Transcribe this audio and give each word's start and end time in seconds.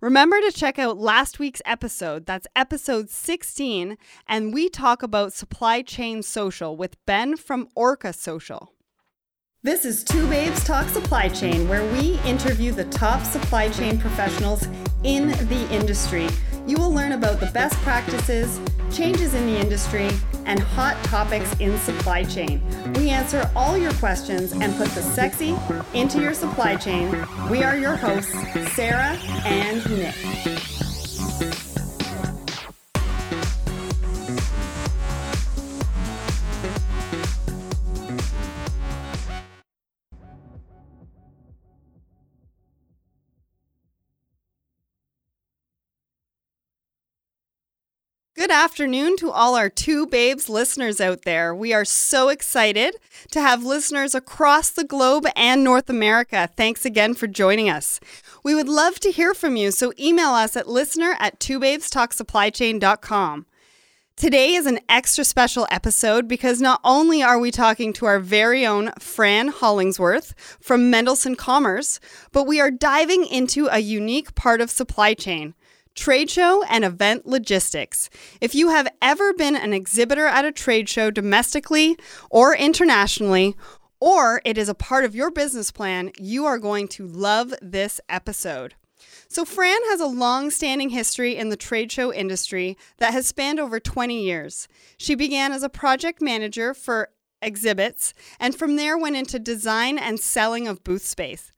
Remember 0.00 0.40
to 0.40 0.52
check 0.52 0.78
out 0.78 0.96
last 0.96 1.40
week's 1.40 1.60
episode. 1.66 2.24
That's 2.24 2.46
episode 2.54 3.10
16. 3.10 3.98
And 4.28 4.54
we 4.54 4.68
talk 4.68 5.02
about 5.02 5.32
supply 5.32 5.82
chain 5.82 6.22
social 6.22 6.76
with 6.76 7.04
Ben 7.04 7.36
from 7.36 7.68
Orca 7.74 8.12
Social. 8.12 8.74
This 9.64 9.84
is 9.84 10.04
Two 10.04 10.28
Babes 10.28 10.62
Talk 10.62 10.88
Supply 10.88 11.28
Chain, 11.28 11.68
where 11.68 11.82
we 11.94 12.20
interview 12.20 12.70
the 12.70 12.84
top 12.84 13.24
supply 13.24 13.70
chain 13.70 13.98
professionals 13.98 14.68
in 15.02 15.30
the 15.48 15.68
industry. 15.72 16.28
You 16.68 16.76
will 16.76 16.92
learn 16.92 17.12
about 17.12 17.40
the 17.40 17.46
best 17.46 17.76
practices, 17.76 18.60
changes 18.92 19.32
in 19.32 19.46
the 19.46 19.58
industry, 19.58 20.10
and 20.44 20.60
hot 20.60 21.02
topics 21.04 21.50
in 21.60 21.78
supply 21.78 22.24
chain. 22.24 22.62
We 22.92 23.08
answer 23.08 23.50
all 23.56 23.78
your 23.78 23.94
questions 23.94 24.52
and 24.52 24.76
put 24.76 24.88
the 24.90 25.00
sexy 25.00 25.56
into 25.94 26.20
your 26.20 26.34
supply 26.34 26.76
chain. 26.76 27.10
We 27.48 27.62
are 27.62 27.74
your 27.74 27.96
hosts, 27.96 28.32
Sarah 28.74 29.16
and 29.46 29.82
Nick. 29.96 30.77
Good 48.38 48.50
afternoon 48.52 49.16
to 49.16 49.32
all 49.32 49.56
our 49.56 49.68
Two 49.68 50.06
Babes 50.06 50.48
listeners 50.48 51.00
out 51.00 51.22
there. 51.22 51.52
We 51.52 51.72
are 51.72 51.84
so 51.84 52.28
excited 52.28 52.94
to 53.32 53.40
have 53.40 53.64
listeners 53.64 54.14
across 54.14 54.70
the 54.70 54.84
globe 54.84 55.26
and 55.34 55.64
North 55.64 55.90
America. 55.90 56.48
Thanks 56.56 56.84
again 56.84 57.14
for 57.14 57.26
joining 57.26 57.68
us. 57.68 57.98
We 58.44 58.54
would 58.54 58.68
love 58.68 59.00
to 59.00 59.10
hear 59.10 59.34
from 59.34 59.56
you, 59.56 59.72
so 59.72 59.92
email 59.98 60.28
us 60.28 60.56
at 60.56 60.68
listener 60.68 61.16
at 61.18 61.40
twobabestalksupplychain.com. 61.40 63.46
Today 64.14 64.54
is 64.54 64.66
an 64.66 64.78
extra 64.88 65.24
special 65.24 65.66
episode 65.68 66.28
because 66.28 66.60
not 66.60 66.80
only 66.84 67.24
are 67.24 67.40
we 67.40 67.50
talking 67.50 67.92
to 67.94 68.06
our 68.06 68.20
very 68.20 68.64
own 68.64 68.92
Fran 69.00 69.48
Hollingsworth 69.48 70.32
from 70.60 70.90
Mendelssohn 70.90 71.34
Commerce, 71.34 71.98
but 72.30 72.46
we 72.46 72.60
are 72.60 72.70
diving 72.70 73.26
into 73.26 73.66
a 73.66 73.80
unique 73.80 74.36
part 74.36 74.60
of 74.60 74.70
supply 74.70 75.14
chain 75.14 75.54
trade 75.98 76.30
show 76.30 76.62
and 76.64 76.84
event 76.84 77.26
logistics. 77.26 78.08
If 78.40 78.54
you 78.54 78.68
have 78.68 78.88
ever 79.02 79.32
been 79.34 79.56
an 79.56 79.72
exhibitor 79.72 80.26
at 80.26 80.44
a 80.44 80.52
trade 80.52 80.88
show 80.88 81.10
domestically 81.10 81.96
or 82.30 82.54
internationally, 82.54 83.56
or 84.00 84.40
it 84.44 84.56
is 84.56 84.68
a 84.68 84.74
part 84.74 85.04
of 85.04 85.14
your 85.14 85.30
business 85.30 85.70
plan, 85.70 86.12
you 86.18 86.46
are 86.46 86.58
going 86.58 86.88
to 86.88 87.06
love 87.06 87.52
this 87.60 88.00
episode. 88.08 88.74
So, 89.28 89.44
Fran 89.44 89.80
has 89.90 90.00
a 90.00 90.06
long 90.06 90.50
standing 90.50 90.90
history 90.90 91.36
in 91.36 91.50
the 91.50 91.56
trade 91.56 91.92
show 91.92 92.12
industry 92.12 92.78
that 92.98 93.12
has 93.12 93.26
spanned 93.26 93.60
over 93.60 93.78
20 93.78 94.22
years. 94.22 94.68
She 94.96 95.14
began 95.14 95.52
as 95.52 95.62
a 95.62 95.68
project 95.68 96.22
manager 96.22 96.72
for 96.72 97.10
exhibits 97.42 98.14
and 98.40 98.54
from 98.54 98.76
there 98.76 98.96
went 98.96 99.16
into 99.16 99.38
design 99.38 99.98
and 99.98 100.18
selling 100.18 100.66
of 100.66 100.82
booth 100.82 101.04
space. 101.04 101.52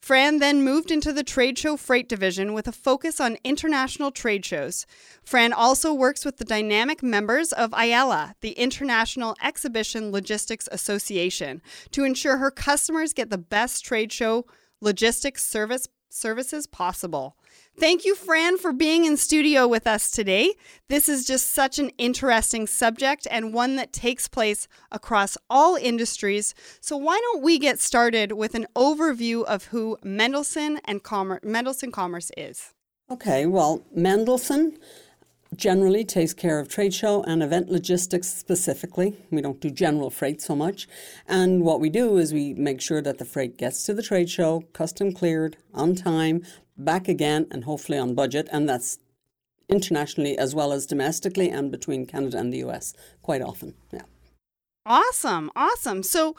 Fran 0.00 0.38
then 0.38 0.62
moved 0.62 0.90
into 0.90 1.12
the 1.12 1.22
trade 1.22 1.58
show 1.58 1.76
freight 1.76 2.08
division 2.08 2.54
with 2.54 2.66
a 2.66 2.72
focus 2.72 3.20
on 3.20 3.36
international 3.44 4.10
trade 4.10 4.44
shows. 4.44 4.86
Fran 5.22 5.52
also 5.52 5.92
works 5.92 6.24
with 6.24 6.38
the 6.38 6.44
dynamic 6.44 7.02
members 7.02 7.52
of 7.52 7.70
IELA, 7.72 8.32
the 8.40 8.52
International 8.52 9.36
Exhibition 9.42 10.10
Logistics 10.10 10.68
Association, 10.72 11.60
to 11.92 12.04
ensure 12.04 12.38
her 12.38 12.50
customers 12.50 13.12
get 13.12 13.28
the 13.28 13.38
best 13.38 13.84
trade 13.84 14.10
show 14.10 14.46
logistics 14.80 15.46
service 15.46 15.86
services 16.12 16.66
possible. 16.66 17.36
Thank 17.78 18.04
you, 18.04 18.14
Fran, 18.14 18.58
for 18.58 18.72
being 18.72 19.04
in 19.04 19.16
studio 19.16 19.66
with 19.66 19.86
us 19.86 20.10
today. 20.10 20.54
This 20.88 21.08
is 21.08 21.26
just 21.26 21.50
such 21.50 21.78
an 21.78 21.90
interesting 21.96 22.66
subject 22.66 23.26
and 23.30 23.54
one 23.54 23.76
that 23.76 23.92
takes 23.92 24.28
place 24.28 24.68
across 24.92 25.38
all 25.48 25.76
industries. 25.76 26.54
So, 26.80 26.96
why 26.96 27.18
don't 27.20 27.42
we 27.42 27.58
get 27.58 27.78
started 27.78 28.32
with 28.32 28.54
an 28.54 28.66
overview 28.76 29.44
of 29.44 29.64
who 29.66 29.96
Mendelssohn 30.02 30.80
and 30.84 31.02
Commerce, 31.02 31.40
Mendelssohn 31.42 31.92
Commerce 31.92 32.30
is? 32.36 32.74
Okay, 33.10 33.46
well, 33.46 33.84
Mendelssohn 33.94 34.76
generally 35.60 36.04
takes 36.04 36.34
care 36.34 36.58
of 36.58 36.68
trade 36.68 36.94
show 36.94 37.22
and 37.24 37.42
event 37.42 37.70
logistics 37.70 38.28
specifically. 38.28 39.14
We 39.30 39.42
don't 39.42 39.60
do 39.60 39.70
general 39.70 40.10
freight 40.10 40.40
so 40.40 40.56
much. 40.56 40.88
And 41.28 41.62
what 41.62 41.80
we 41.80 41.90
do 41.90 42.16
is 42.16 42.32
we 42.32 42.54
make 42.54 42.80
sure 42.80 43.02
that 43.02 43.18
the 43.18 43.24
freight 43.24 43.56
gets 43.56 43.84
to 43.84 43.94
the 43.94 44.02
trade 44.02 44.30
show, 44.30 44.62
custom 44.72 45.12
cleared, 45.12 45.58
on 45.72 45.94
time, 45.94 46.42
back 46.76 47.06
again 47.06 47.46
and 47.50 47.64
hopefully 47.64 47.98
on 47.98 48.14
budget. 48.14 48.48
And 48.50 48.68
that's 48.68 48.98
internationally 49.68 50.36
as 50.36 50.54
well 50.54 50.72
as 50.72 50.86
domestically 50.86 51.50
and 51.50 51.70
between 51.70 52.06
Canada 52.06 52.38
and 52.38 52.52
the 52.52 52.64
US 52.64 52.94
quite 53.22 53.42
often. 53.42 53.74
Yeah. 53.92 54.02
Awesome. 54.86 55.50
Awesome. 55.54 56.02
So 56.02 56.34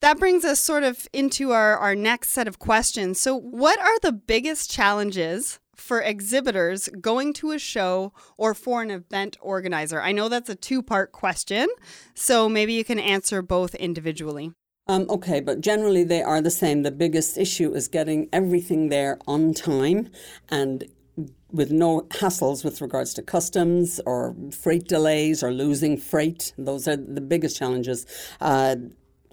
that 0.00 0.18
brings 0.18 0.44
us 0.44 0.60
sort 0.60 0.84
of 0.84 1.06
into 1.12 1.52
our, 1.52 1.76
our 1.76 1.94
next 1.94 2.30
set 2.30 2.48
of 2.48 2.58
questions. 2.58 3.20
So, 3.20 3.36
what 3.36 3.78
are 3.78 3.98
the 4.00 4.12
biggest 4.12 4.70
challenges 4.70 5.58
for 5.80 6.00
exhibitors 6.00 6.88
going 7.00 7.32
to 7.34 7.52
a 7.52 7.58
show 7.58 8.12
or 8.36 8.54
for 8.54 8.82
an 8.82 8.90
event 8.90 9.36
organizer? 9.40 10.00
I 10.00 10.12
know 10.12 10.28
that's 10.28 10.48
a 10.48 10.54
two 10.54 10.82
part 10.82 11.12
question, 11.12 11.68
so 12.14 12.48
maybe 12.48 12.72
you 12.72 12.84
can 12.84 12.98
answer 12.98 13.42
both 13.42 13.74
individually. 13.74 14.52
Um, 14.86 15.06
okay, 15.08 15.40
but 15.40 15.60
generally 15.60 16.04
they 16.04 16.22
are 16.22 16.40
the 16.40 16.50
same. 16.50 16.82
The 16.82 16.90
biggest 16.90 17.38
issue 17.38 17.72
is 17.74 17.86
getting 17.86 18.28
everything 18.32 18.88
there 18.88 19.18
on 19.26 19.54
time 19.54 20.10
and 20.48 20.84
with 21.52 21.70
no 21.70 22.02
hassles 22.10 22.64
with 22.64 22.80
regards 22.80 23.14
to 23.14 23.22
customs 23.22 24.00
or 24.06 24.34
freight 24.50 24.86
delays 24.88 25.42
or 25.42 25.52
losing 25.52 25.96
freight. 25.96 26.52
Those 26.56 26.88
are 26.88 26.96
the 26.96 27.20
biggest 27.20 27.56
challenges. 27.56 28.06
Uh, 28.40 28.76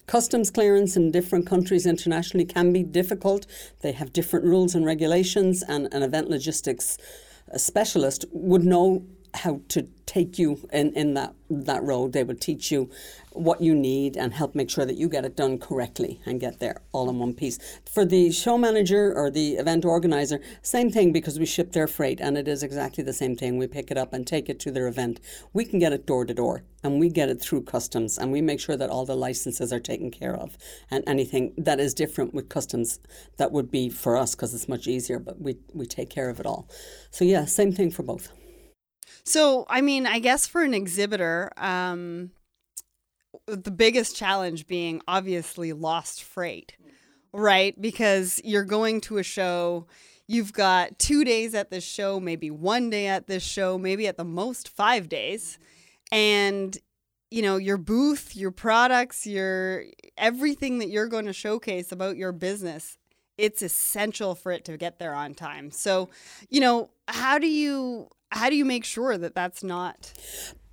customs 0.07 0.49
clearance 0.49 0.95
in 0.95 1.11
different 1.11 1.45
countries 1.45 1.85
internationally 1.85 2.45
can 2.45 2.73
be 2.73 2.81
difficult. 2.81 3.45
They 3.81 3.91
have 3.91 4.13
different 4.13 4.45
rules 4.45 4.73
and 4.73 4.85
regulations, 4.85 5.63
and 5.67 5.93
an 5.93 6.01
event 6.01 6.29
logistics 6.29 6.97
uh, 7.53 7.57
specialist 7.57 8.25
would 8.31 8.63
know 8.63 9.05
how 9.37 9.61
to 9.69 9.87
take 10.05 10.39
you 10.39 10.67
in, 10.71 10.93
in 10.93 11.13
that 11.13 11.33
that 11.49 11.83
road. 11.83 12.13
They 12.13 12.23
would 12.23 12.41
teach 12.41 12.71
you 12.71 12.89
what 13.31 13.61
you 13.61 13.75
need 13.75 14.17
and 14.17 14.33
help 14.33 14.55
make 14.55 14.69
sure 14.69 14.85
that 14.85 14.97
you 14.97 15.07
get 15.07 15.23
it 15.23 15.35
done 15.35 15.59
correctly 15.59 16.19
and 16.25 16.39
get 16.39 16.59
there 16.59 16.81
all 16.91 17.09
in 17.09 17.19
one 17.19 17.33
piece. 17.33 17.59
For 17.85 18.03
the 18.03 18.31
show 18.31 18.57
manager 18.57 19.13
or 19.15 19.29
the 19.29 19.53
event 19.53 19.85
organizer, 19.85 20.39
same 20.61 20.89
thing 20.89 21.11
because 21.13 21.37
we 21.39 21.45
ship 21.45 21.71
their 21.71 21.87
freight 21.87 22.19
and 22.19 22.37
it 22.37 22.47
is 22.47 22.63
exactly 22.63 23.03
the 23.03 23.13
same 23.13 23.35
thing. 23.35 23.57
We 23.57 23.67
pick 23.67 23.91
it 23.91 23.97
up 23.97 24.11
and 24.11 24.25
take 24.25 24.49
it 24.49 24.59
to 24.61 24.71
their 24.71 24.87
event. 24.87 25.19
We 25.53 25.65
can 25.65 25.79
get 25.79 25.93
it 25.93 26.05
door 26.05 26.25
to 26.25 26.33
door 26.33 26.63
and 26.83 26.99
we 26.99 27.09
get 27.09 27.29
it 27.29 27.39
through 27.39 27.63
customs 27.63 28.17
and 28.17 28.31
we 28.31 28.41
make 28.41 28.59
sure 28.59 28.75
that 28.75 28.89
all 28.89 29.05
the 29.05 29.15
licenses 29.15 29.71
are 29.71 29.79
taken 29.79 30.09
care 30.09 30.35
of 30.35 30.57
and 30.89 31.03
anything 31.07 31.53
that 31.57 31.79
is 31.79 31.93
different 31.93 32.33
with 32.33 32.49
customs 32.49 32.99
that 33.37 33.51
would 33.51 33.69
be 33.69 33.89
for 33.89 34.17
us 34.17 34.35
because 34.35 34.53
it's 34.53 34.67
much 34.67 34.87
easier, 34.87 35.19
but 35.19 35.39
we, 35.39 35.57
we 35.73 35.85
take 35.85 36.09
care 36.09 36.29
of 36.29 36.39
it 36.39 36.45
all. 36.45 36.67
So 37.11 37.23
yeah, 37.23 37.45
same 37.45 37.71
thing 37.71 37.91
for 37.91 38.03
both. 38.03 38.31
So, 39.27 39.65
I 39.67 39.81
mean, 39.81 40.07
I 40.07 40.19
guess 40.19 40.47
for 40.47 40.63
an 40.63 40.73
exhibitor, 40.73 41.51
um, 41.57 42.31
the 43.45 43.71
biggest 43.71 44.15
challenge 44.15 44.67
being 44.67 45.01
obviously 45.05 45.73
lost 45.73 46.23
freight, 46.23 46.77
right? 47.33 47.79
Because 47.79 48.39
you're 48.45 48.63
going 48.63 49.01
to 49.01 49.17
a 49.17 49.23
show, 49.23 49.85
you've 50.29 50.53
got 50.53 50.97
two 50.97 51.25
days 51.25 51.53
at 51.55 51.71
this 51.71 51.83
show, 51.83 52.21
maybe 52.21 52.49
one 52.49 52.89
day 52.89 53.07
at 53.07 53.27
this 53.27 53.43
show, 53.43 53.77
maybe 53.77 54.07
at 54.07 54.15
the 54.15 54.23
most 54.23 54.69
five 54.69 55.09
days. 55.09 55.59
And 56.09 56.77
you 57.29 57.41
know 57.41 57.57
your 57.57 57.75
booth 57.75 58.37
your 58.37 58.51
products 58.51 59.27
your 59.27 59.83
everything 60.17 60.79
that 60.79 60.87
you're 60.87 61.09
going 61.09 61.25
to 61.25 61.33
showcase 61.33 61.91
about 61.91 62.15
your 62.15 62.31
business 62.31 62.97
it's 63.37 63.61
essential 63.61 64.33
for 64.33 64.53
it 64.53 64.63
to 64.63 64.77
get 64.77 64.97
there 64.97 65.13
on 65.13 65.33
time 65.33 65.69
so 65.69 66.07
you 66.49 66.61
know 66.61 66.89
how 67.09 67.37
do 67.37 67.47
you 67.47 68.07
how 68.31 68.49
do 68.49 68.55
you 68.55 68.65
make 68.65 68.83
sure 68.83 69.17
that 69.17 69.35
that's 69.35 69.63
not 69.63 70.13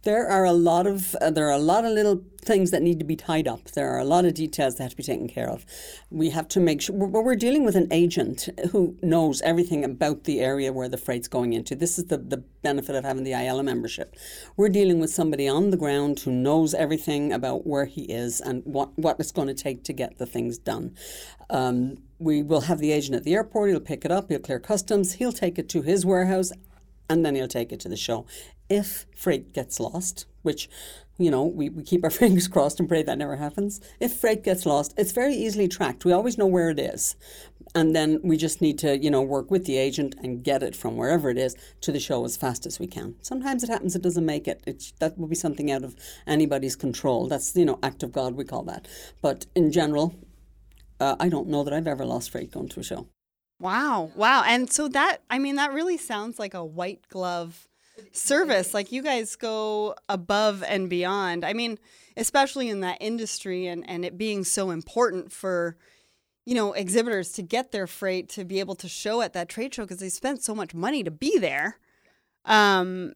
there 0.05 0.29
are 0.29 0.45
a 0.45 0.53
lot 0.53 0.87
of 0.87 1.15
uh, 1.17 1.31
there 1.31 1.49
are 1.49 1.53
a 1.53 1.59
lot 1.59 1.85
of 1.85 1.93
little 1.93 2.23
things 2.43 2.71
that 2.71 2.83
need 2.83 2.99
to 2.99 3.05
be 3.05 3.17
tied 3.17 3.49
up. 3.49 3.71
There 3.71 3.89
are 3.89 3.99
a 3.99 4.05
lot 4.05 4.27
of 4.27 4.35
details 4.35 4.77
that 4.77 4.83
have 4.83 4.91
to 4.91 4.97
be 4.99 5.03
taken 5.03 5.29
care 5.29 5.49
of. 5.49 5.65
We 6.11 6.29
have 6.31 6.47
to 6.49 6.61
make 6.61 6.83
sure 6.83 6.95
we're, 6.95 7.23
we're 7.23 7.37
dealing 7.37 7.65
with 7.65 7.75
an 7.75 7.89
agent 7.91 8.51
who 8.71 8.97
knows 9.03 9.41
everything 9.41 9.83
about 9.83 10.25
the 10.25 10.41
area 10.41 10.75
where 10.75 10.91
the 10.91 10.99
freight's 10.99 11.27
going 11.27 11.55
into. 11.55 11.75
This 11.75 11.99
is 11.99 12.07
the, 12.07 12.19
the 12.19 12.45
benefit 12.63 12.95
of 12.95 13.05
having 13.05 13.25
the 13.25 13.33
IELA 13.33 13.65
membership. 13.65 14.15
We're 14.59 14.69
dealing 14.69 15.01
with 15.01 15.11
somebody 15.11 15.49
on 15.49 15.71
the 15.71 15.79
ground 15.79 16.21
who 16.21 16.31
knows 16.31 16.75
everything 16.75 17.33
about 17.33 17.67
where 17.67 17.87
he 17.87 18.03
is 18.03 18.43
and 18.43 18.63
what, 18.65 18.97
what 18.99 19.19
it's 19.19 19.33
going 19.33 19.49
to 19.49 19.55
take 19.55 19.85
to 19.85 19.95
get 19.95 20.19
the 20.19 20.27
things 20.27 20.59
done. 20.59 20.95
Um, 21.49 21.97
we 22.19 22.43
will 22.43 22.63
have 22.63 22.79
the 22.79 22.93
agent 22.93 23.17
at 23.17 23.25
the 23.25 23.35
airport. 23.35 23.71
He'll 23.71 23.81
pick 23.81 24.05
it 24.05 24.11
up. 24.11 24.29
He'll 24.29 24.39
clear 24.39 24.61
customs. 24.61 25.15
He'll 25.15 25.33
take 25.33 25.59
it 25.59 25.69
to 25.71 25.81
his 25.81 26.05
warehouse 26.05 26.53
and 27.09 27.25
then 27.25 27.35
he'll 27.35 27.49
take 27.49 27.73
it 27.73 27.81
to 27.81 27.89
the 27.89 27.97
show. 27.97 28.27
If 28.69 29.07
freight 29.17 29.53
gets 29.53 29.79
lost, 29.81 30.27
which, 30.43 30.69
you 31.19 31.31
know, 31.31 31.45
we, 31.45 31.69
we 31.69 31.83
keep 31.83 32.05
our 32.05 32.11
fingers 32.23 32.49
crossed 32.49 32.81
and 32.81 32.89
pray 32.89 33.03
that 33.03 33.19
never 33.19 33.37
happens. 33.37 33.81
If 34.01 34.15
freight 34.17 34.43
gets 34.45 34.67
lost, 34.67 34.95
it's 34.97 35.13
very 35.13 35.35
easily 35.35 35.69
tracked. 35.69 36.05
We 36.05 36.13
always 36.13 36.39
know 36.39 36.47
where 36.47 36.71
it 36.71 36.79
is. 36.79 37.17
and 37.75 37.95
then 37.95 38.21
we 38.23 38.37
just 38.37 38.61
need 38.61 38.79
to, 38.79 38.99
you 38.99 39.11
know, 39.11 39.23
work 39.23 39.51
with 39.51 39.65
the 39.67 39.77
agent 39.77 40.15
and 40.23 40.45
get 40.45 40.63
it 40.63 40.77
from 40.77 40.97
wherever 40.97 41.29
it 41.31 41.39
is 41.39 41.57
to 41.81 41.93
the 41.93 42.01
show 42.01 42.25
as 42.25 42.37
fast 42.37 42.67
as 42.67 42.79
we 42.79 42.87
can. 42.87 43.17
Sometimes 43.23 43.65
it 43.65 43.71
happens; 43.71 43.97
it 43.97 44.03
doesn't 44.03 44.27
make 44.27 44.47
it. 44.49 44.63
It's, 44.67 44.93
that 45.01 45.19
will 45.19 45.29
be 45.29 45.35
something 45.35 45.71
out 45.71 45.85
of 45.85 45.97
anybody's 46.27 46.77
control. 46.77 47.27
That's 47.29 47.57
you 47.57 47.65
know, 47.65 47.79
act 47.83 48.03
of 48.03 48.13
God 48.13 48.35
we 48.35 48.45
call 48.45 48.63
that. 48.65 48.87
But 49.23 49.47
in 49.55 49.73
general, 49.73 50.15
uh, 51.01 51.17
I 51.19 51.29
don't 51.29 51.49
know 51.49 51.65
that 51.65 51.75
I've 51.75 51.89
ever 51.89 52.05
lost 52.05 52.31
freight 52.31 52.53
going 52.53 52.69
to 52.71 52.81
a 52.81 52.85
show. 52.85 53.09
Wow, 53.65 54.11
wow, 54.15 54.43
and 54.47 54.71
so 54.71 54.89
that 54.89 55.23
I 55.31 55.39
mean 55.39 55.57
that 55.57 55.73
really 55.73 55.97
sounds 55.97 56.39
like 56.39 56.53
a 56.53 56.63
white 56.63 57.09
glove 57.09 57.67
service. 58.13 58.75
Like 58.75 58.93
you 58.93 59.03
guys 59.03 59.37
go 59.37 59.95
above 60.07 60.63
and 60.63 60.91
beyond. 60.91 61.47
I 61.47 61.55
mean, 61.55 61.79
especially 62.15 62.69
in 62.69 62.81
that 62.81 62.99
industry 63.01 63.67
and 63.67 63.89
and 63.89 64.05
it 64.05 64.19
being 64.19 64.45
so 64.45 64.69
important 64.71 65.33
for 65.33 65.79
you 66.45 66.55
know, 66.55 66.75
exhibitors 66.75 67.33
to 67.33 67.43
get 67.43 67.73
their 67.73 67.87
freight 67.87 68.29
to 68.29 68.45
be 68.45 68.61
able 68.61 68.75
to 68.75 68.87
show 68.87 69.23
at 69.23 69.33
that 69.33 69.49
trade 69.49 69.75
show 69.75 69.85
because 69.85 69.97
they 69.97 70.11
spent 70.11 70.43
so 70.43 70.55
much 70.55 70.75
money 70.75 71.03
to 71.03 71.11
be 71.11 71.39
there. 71.39 71.79
Um, 72.45 73.15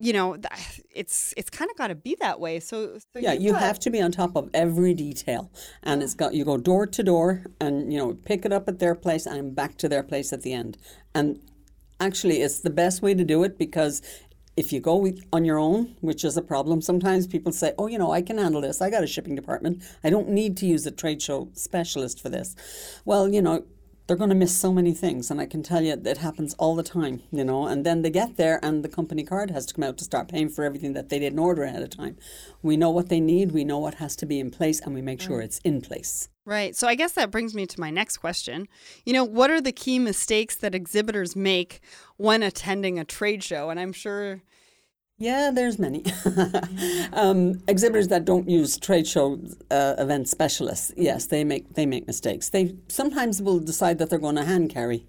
you 0.00 0.12
know, 0.12 0.36
it's 0.90 1.32
it's 1.36 1.50
kind 1.50 1.70
of 1.70 1.76
got 1.76 1.88
to 1.88 1.94
be 1.94 2.16
that 2.20 2.40
way. 2.40 2.58
So, 2.58 2.98
so 2.98 3.20
yeah, 3.20 3.32
you 3.32 3.54
have 3.54 3.78
to 3.80 3.90
be 3.90 4.00
on 4.00 4.10
top 4.10 4.34
of 4.34 4.50
every 4.52 4.94
detail, 4.94 5.50
and 5.82 6.02
it's 6.02 6.14
got 6.14 6.34
you 6.34 6.44
go 6.44 6.56
door 6.56 6.86
to 6.86 7.02
door, 7.02 7.44
and 7.60 7.92
you 7.92 7.98
know, 7.98 8.14
pick 8.14 8.44
it 8.44 8.52
up 8.52 8.68
at 8.68 8.78
their 8.78 8.94
place 8.94 9.26
and 9.26 9.54
back 9.54 9.76
to 9.78 9.88
their 9.88 10.02
place 10.02 10.32
at 10.32 10.42
the 10.42 10.52
end. 10.52 10.78
And 11.14 11.38
actually, 12.00 12.42
it's 12.42 12.60
the 12.60 12.70
best 12.70 13.02
way 13.02 13.14
to 13.14 13.24
do 13.24 13.44
it 13.44 13.58
because 13.58 14.02
if 14.56 14.72
you 14.72 14.80
go 14.80 15.10
on 15.32 15.44
your 15.44 15.58
own, 15.58 15.94
which 16.00 16.24
is 16.24 16.36
a 16.36 16.42
problem, 16.42 16.82
sometimes 16.82 17.26
people 17.26 17.52
say, 17.52 17.72
oh, 17.78 17.86
you 17.86 17.96
know, 17.96 18.12
I 18.12 18.20
can 18.20 18.36
handle 18.36 18.60
this. 18.60 18.82
I 18.82 18.90
got 18.90 19.04
a 19.04 19.06
shipping 19.06 19.34
department. 19.34 19.82
I 20.02 20.10
don't 20.10 20.28
need 20.28 20.56
to 20.58 20.66
use 20.66 20.84
a 20.86 20.90
trade 20.90 21.22
show 21.22 21.48
specialist 21.54 22.20
for 22.20 22.28
this. 22.28 22.56
Well, 23.04 23.28
you 23.28 23.40
know, 23.40 23.64
they're 24.10 24.16
going 24.16 24.28
to 24.28 24.34
miss 24.34 24.58
so 24.58 24.72
many 24.72 24.92
things. 24.92 25.30
And 25.30 25.40
I 25.40 25.46
can 25.46 25.62
tell 25.62 25.82
you 25.82 25.92
it 25.92 26.18
happens 26.18 26.54
all 26.54 26.74
the 26.74 26.82
time, 26.82 27.22
you 27.30 27.44
know. 27.44 27.68
And 27.68 27.86
then 27.86 28.02
they 28.02 28.10
get 28.10 28.36
there 28.36 28.58
and 28.60 28.84
the 28.84 28.88
company 28.88 29.22
card 29.22 29.52
has 29.52 29.66
to 29.66 29.74
come 29.74 29.84
out 29.84 29.98
to 29.98 30.04
start 30.04 30.26
paying 30.26 30.48
for 30.48 30.64
everything 30.64 30.94
that 30.94 31.10
they 31.10 31.20
didn't 31.20 31.38
order 31.38 31.62
ahead 31.62 31.84
of 31.84 31.90
time. 31.90 32.16
We 32.60 32.76
know 32.76 32.90
what 32.90 33.08
they 33.08 33.20
need, 33.20 33.52
we 33.52 33.62
know 33.62 33.78
what 33.78 33.94
has 33.94 34.16
to 34.16 34.26
be 34.26 34.40
in 34.40 34.50
place, 34.50 34.80
and 34.80 34.94
we 34.94 35.00
make 35.00 35.20
sure 35.20 35.40
it's 35.40 35.60
in 35.60 35.80
place. 35.80 36.28
Right. 36.44 36.74
So 36.74 36.88
I 36.88 36.96
guess 36.96 37.12
that 37.12 37.30
brings 37.30 37.54
me 37.54 37.66
to 37.66 37.78
my 37.78 37.90
next 37.90 38.16
question. 38.16 38.66
You 39.04 39.12
know, 39.12 39.22
what 39.22 39.48
are 39.48 39.60
the 39.60 39.70
key 39.70 40.00
mistakes 40.00 40.56
that 40.56 40.74
exhibitors 40.74 41.36
make 41.36 41.78
when 42.16 42.42
attending 42.42 42.98
a 42.98 43.04
trade 43.04 43.44
show? 43.44 43.70
And 43.70 43.78
I'm 43.78 43.92
sure 43.92 44.42
yeah, 45.20 45.50
there's 45.52 45.78
many. 45.78 46.02
um, 47.12 47.60
exhibitors 47.68 48.08
that 48.08 48.24
don't 48.24 48.48
use 48.48 48.78
trade 48.78 49.06
show 49.06 49.38
uh, 49.70 49.94
event 49.98 50.30
specialists, 50.30 50.92
yes, 50.96 51.26
they 51.26 51.44
make 51.44 51.74
they 51.74 51.84
make 51.84 52.06
mistakes. 52.06 52.48
They 52.48 52.74
sometimes 52.88 53.42
will 53.42 53.60
decide 53.60 53.98
that 53.98 54.08
they're 54.08 54.18
going 54.18 54.36
to 54.36 54.46
hand 54.46 54.70
carry, 54.70 55.06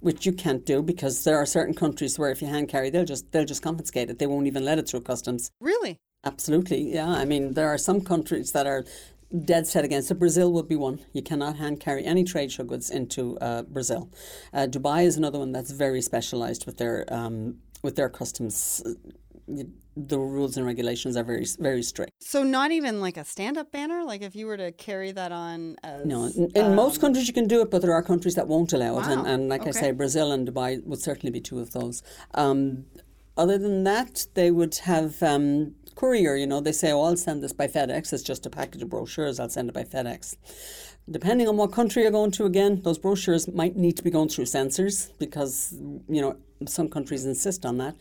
which 0.00 0.26
you 0.26 0.32
can't 0.32 0.66
do 0.66 0.82
because 0.82 1.24
there 1.24 1.38
are 1.38 1.46
certain 1.46 1.74
countries 1.74 2.18
where 2.18 2.30
if 2.30 2.42
you 2.42 2.48
hand 2.48 2.68
carry, 2.68 2.90
they'll 2.90 3.06
just 3.06 3.32
they'll 3.32 3.46
just 3.46 3.62
confiscate 3.62 4.10
it. 4.10 4.18
They 4.18 4.26
won't 4.26 4.46
even 4.46 4.62
let 4.62 4.78
it 4.78 4.90
through 4.90 5.00
customs. 5.00 5.50
Really? 5.58 5.96
Absolutely. 6.22 6.92
Yeah. 6.92 7.08
I 7.08 7.24
mean, 7.24 7.54
there 7.54 7.68
are 7.68 7.78
some 7.78 8.02
countries 8.02 8.52
that 8.52 8.66
are 8.66 8.84
dead 9.44 9.66
set 9.66 9.86
against 9.86 10.10
it. 10.10 10.18
Brazil 10.18 10.52
would 10.52 10.68
be 10.68 10.76
one. 10.76 11.00
You 11.14 11.22
cannot 11.22 11.56
hand 11.56 11.80
carry 11.80 12.04
any 12.04 12.24
trade 12.24 12.52
show 12.52 12.64
goods 12.64 12.90
into 12.90 13.38
uh, 13.38 13.62
Brazil. 13.62 14.10
Uh, 14.52 14.66
Dubai 14.66 15.06
is 15.06 15.16
another 15.16 15.38
one 15.38 15.52
that's 15.52 15.70
very 15.70 16.02
specialised 16.02 16.66
with 16.66 16.76
their 16.76 17.06
um, 17.10 17.56
with 17.82 17.96
their 17.96 18.08
customs 18.08 18.82
the 19.48 20.18
rules 20.18 20.56
and 20.56 20.66
regulations 20.66 21.16
are 21.16 21.24
very 21.24 21.46
very 21.58 21.82
strict. 21.82 22.12
So 22.20 22.42
not 22.42 22.70
even 22.70 23.00
like 23.00 23.16
a 23.16 23.24
stand-up 23.24 23.72
banner, 23.72 24.04
like 24.04 24.22
if 24.22 24.36
you 24.36 24.46
were 24.46 24.56
to 24.56 24.72
carry 24.72 25.12
that 25.12 25.32
on. 25.32 25.76
As, 25.82 26.04
no, 26.04 26.26
in, 26.26 26.50
in 26.54 26.66
um, 26.66 26.74
most 26.74 27.00
countries 27.00 27.26
you 27.26 27.34
can 27.34 27.48
do 27.48 27.62
it, 27.62 27.70
but 27.70 27.82
there 27.82 27.92
are 27.92 28.02
countries 28.02 28.34
that 28.34 28.48
won't 28.48 28.72
allow 28.72 28.98
it, 28.98 29.06
wow. 29.06 29.12
and, 29.12 29.26
and 29.26 29.48
like 29.48 29.62
okay. 29.62 29.70
I 29.70 29.72
say, 29.72 29.90
Brazil 29.92 30.32
and 30.32 30.46
Dubai 30.46 30.84
would 30.84 31.00
certainly 31.00 31.32
be 31.32 31.40
two 31.40 31.60
of 31.60 31.72
those. 31.72 32.02
Um, 32.34 32.86
other 33.36 33.58
than 33.58 33.84
that, 33.84 34.26
they 34.34 34.50
would 34.50 34.76
have 34.76 35.22
um, 35.22 35.74
courier. 35.94 36.36
You 36.36 36.46
know, 36.46 36.60
they 36.60 36.72
say, 36.72 36.92
"Oh, 36.92 37.02
I'll 37.02 37.16
send 37.16 37.42
this 37.42 37.52
by 37.52 37.66
FedEx. 37.66 38.12
It's 38.12 38.22
just 38.22 38.46
a 38.46 38.50
package 38.50 38.82
of 38.82 38.90
brochures. 38.90 39.40
I'll 39.40 39.48
send 39.48 39.68
it 39.68 39.74
by 39.74 39.84
FedEx." 39.84 40.36
Depending 41.08 41.46
on 41.46 41.56
what 41.56 41.70
country 41.70 42.02
you're 42.02 42.10
going 42.10 42.32
to, 42.32 42.46
again, 42.46 42.82
those 42.82 42.98
brochures 42.98 43.46
might 43.46 43.76
need 43.76 43.96
to 43.96 44.02
be 44.02 44.10
going 44.10 44.28
through 44.28 44.46
censors 44.46 45.10
because 45.18 45.72
you 46.08 46.20
know 46.20 46.36
some 46.66 46.88
countries 46.88 47.24
insist 47.24 47.66
on 47.66 47.78
that. 47.78 47.96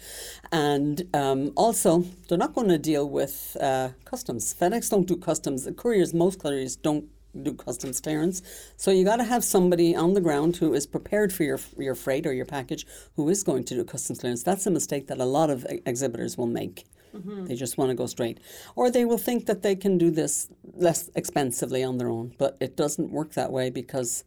And 0.51 1.03
um, 1.13 1.51
also, 1.55 2.05
they're 2.27 2.37
not 2.37 2.53
going 2.53 2.69
to 2.69 2.77
deal 2.77 3.09
with 3.09 3.57
uh, 3.59 3.89
customs. 4.05 4.53
FedEx 4.53 4.89
don't 4.89 5.07
do 5.07 5.17
customs. 5.17 5.63
The 5.65 5.73
couriers, 5.73 6.13
most 6.13 6.39
couriers 6.39 6.75
don't 6.75 7.05
do 7.41 7.53
customs 7.53 7.99
clearance. 7.99 8.41
So 8.77 8.91
you 8.91 9.03
got 9.03 9.17
to 9.17 9.25
have 9.25 9.43
somebody 9.43 9.95
on 9.95 10.13
the 10.13 10.21
ground 10.21 10.55
who 10.57 10.73
is 10.73 10.87
prepared 10.87 11.33
for 11.33 11.43
your 11.43 11.59
your 11.77 11.95
freight 11.95 12.25
or 12.25 12.33
your 12.33 12.45
package 12.45 12.85
who 13.17 13.27
is 13.27 13.43
going 13.43 13.65
to 13.65 13.75
do 13.75 13.83
customs 13.83 14.19
clearance. 14.19 14.43
That's 14.43 14.65
a 14.65 14.71
mistake 14.71 15.07
that 15.07 15.19
a 15.19 15.25
lot 15.25 15.49
of 15.49 15.65
exhibitors 15.85 16.37
will 16.37 16.47
make. 16.47 16.85
Mm-hmm. 17.13 17.45
They 17.45 17.55
just 17.55 17.77
want 17.77 17.89
to 17.89 17.95
go 17.95 18.05
straight. 18.07 18.39
Or 18.75 18.89
they 18.89 19.03
will 19.03 19.17
think 19.17 19.47
that 19.47 19.63
they 19.63 19.75
can 19.75 19.97
do 19.97 20.11
this 20.11 20.49
less 20.73 21.09
expensively 21.15 21.83
on 21.83 21.97
their 21.97 22.09
own, 22.09 22.35
but 22.37 22.57
it 22.59 22.75
doesn't 22.77 23.11
work 23.11 23.33
that 23.33 23.51
way 23.51 23.69
because 23.69 24.23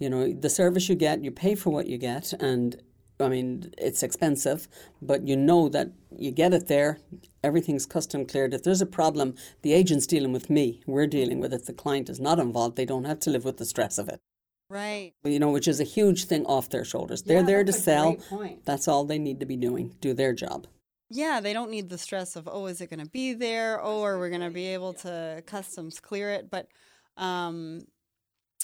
you 0.00 0.08
know, 0.08 0.32
the 0.32 0.50
service 0.50 0.88
you 0.88 0.96
get, 0.96 1.22
you 1.22 1.30
pay 1.30 1.54
for 1.54 1.70
what 1.70 1.86
you 1.86 1.98
get 1.98 2.32
and 2.42 2.82
I 3.20 3.28
mean, 3.28 3.72
it's 3.78 4.02
expensive, 4.02 4.68
but 5.00 5.26
you 5.26 5.36
know 5.36 5.68
that 5.68 5.90
you 6.16 6.30
get 6.30 6.54
it 6.54 6.68
there, 6.68 6.98
everything's 7.42 7.86
custom 7.86 8.26
cleared. 8.26 8.54
If 8.54 8.62
there's 8.62 8.82
a 8.82 8.86
problem, 8.86 9.34
the 9.62 9.72
agent's 9.72 10.06
dealing 10.06 10.32
with 10.32 10.50
me. 10.50 10.82
We're 10.86 11.06
dealing 11.06 11.40
with 11.40 11.52
it. 11.52 11.66
The 11.66 11.72
client 11.72 12.08
is 12.08 12.20
not 12.20 12.38
involved. 12.38 12.76
They 12.76 12.84
don't 12.84 13.04
have 13.04 13.20
to 13.20 13.30
live 13.30 13.44
with 13.44 13.58
the 13.58 13.64
stress 13.66 13.98
of 13.98 14.08
it. 14.08 14.20
Right. 14.68 15.14
You 15.24 15.40
know, 15.40 15.50
which 15.50 15.66
is 15.66 15.80
a 15.80 15.84
huge 15.84 16.24
thing 16.24 16.46
off 16.46 16.70
their 16.70 16.84
shoulders. 16.84 17.22
They're 17.22 17.40
yeah, 17.40 17.46
there 17.46 17.64
to 17.64 17.72
sell. 17.72 18.16
That's 18.64 18.86
all 18.86 19.04
they 19.04 19.18
need 19.18 19.40
to 19.40 19.46
be 19.46 19.56
doing. 19.56 19.96
Do 20.00 20.14
their 20.14 20.32
job. 20.32 20.66
Yeah, 21.08 21.40
they 21.40 21.52
don't 21.52 21.72
need 21.72 21.88
the 21.88 21.98
stress 21.98 22.36
of, 22.36 22.48
oh, 22.50 22.66
is 22.66 22.80
it 22.80 22.88
going 22.88 23.04
to 23.04 23.10
be 23.10 23.34
there? 23.34 23.80
Oh, 23.82 24.04
are 24.04 24.20
we 24.20 24.28
going 24.28 24.42
to 24.42 24.50
be 24.50 24.68
able 24.68 24.92
to 24.94 25.42
customs 25.44 25.98
clear 25.98 26.30
it? 26.30 26.50
But 26.50 26.68
um, 27.16 27.80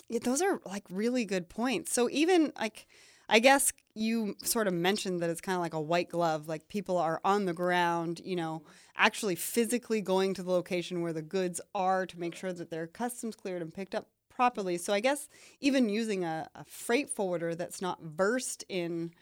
yeah, 0.09 0.21
those 0.23 0.43
are 0.43 0.61
like 0.65 0.85
really 0.89 1.25
good 1.25 1.49
points. 1.49 1.93
So 1.93 2.09
even 2.13 2.53
like, 2.57 2.87
I 3.29 3.39
guess 3.39 3.73
you 3.95 4.37
sort 4.43 4.69
of 4.69 4.75
mentioned 4.75 5.21
that 5.21 5.31
it's 5.31 5.41
kind 5.41 5.57
of 5.57 5.63
like 5.63 5.75
a 5.75 5.81
white 5.81 6.09
glove, 6.09 6.49
like 6.49 6.69
people 6.69 6.97
are 6.99 7.21
on 7.25 7.47
the 7.47 7.53
ground, 7.53 8.21
you 8.25 8.37
know, 8.37 8.63
actually 8.97 9.35
physically 9.35 10.01
going 10.01 10.35
to 10.35 10.43
the 10.43 10.51
location 10.51 11.01
where 11.01 11.13
the 11.13 11.23
goods 11.23 11.61
are 11.75 12.07
to 12.07 12.21
make 12.21 12.35
sure 12.35 12.53
that 12.53 12.71
they're 12.71 12.87
customs 12.87 13.35
cleared 13.35 13.63
and 13.63 13.75
picked 13.75 13.95
up 13.95 14.09
properly. 14.29 14.77
So 14.77 14.93
I 14.93 15.01
guess 15.01 15.29
even 15.61 15.89
using 15.89 16.25
a, 16.25 16.49
a 16.55 16.65
freight 16.65 17.09
forwarder 17.09 17.55
that's 17.55 17.81
not 17.81 18.03
versed 18.03 18.65
in 18.69 19.13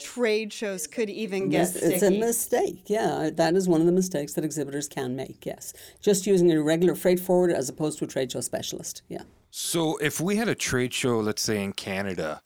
trade 0.00 0.52
shows 0.52 0.86
could 0.88 1.08
even 1.08 1.48
get 1.48 1.62
it's, 1.62 1.76
it's 1.76 2.02
a 2.02 2.10
mistake 2.10 2.82
yeah 2.86 3.30
that 3.32 3.54
is 3.54 3.68
one 3.68 3.80
of 3.80 3.86
the 3.86 3.92
mistakes 3.92 4.34
that 4.34 4.44
exhibitors 4.44 4.88
can 4.88 5.14
make 5.14 5.46
yes. 5.46 5.72
Just 6.00 6.26
using 6.26 6.50
a 6.50 6.60
regular 6.60 6.96
freight 6.96 7.20
forwarder 7.20 7.54
as 7.54 7.68
opposed 7.68 8.00
to 8.00 8.04
a 8.04 8.08
trade 8.08 8.32
show 8.32 8.40
specialist 8.40 9.02
yeah. 9.08 9.22
So 9.52 9.96
if 9.98 10.20
we 10.20 10.34
had 10.34 10.48
a 10.48 10.54
trade 10.56 10.92
show 10.92 11.20
let's 11.20 11.42
say 11.42 11.62
in 11.62 11.72
canada 11.72 12.42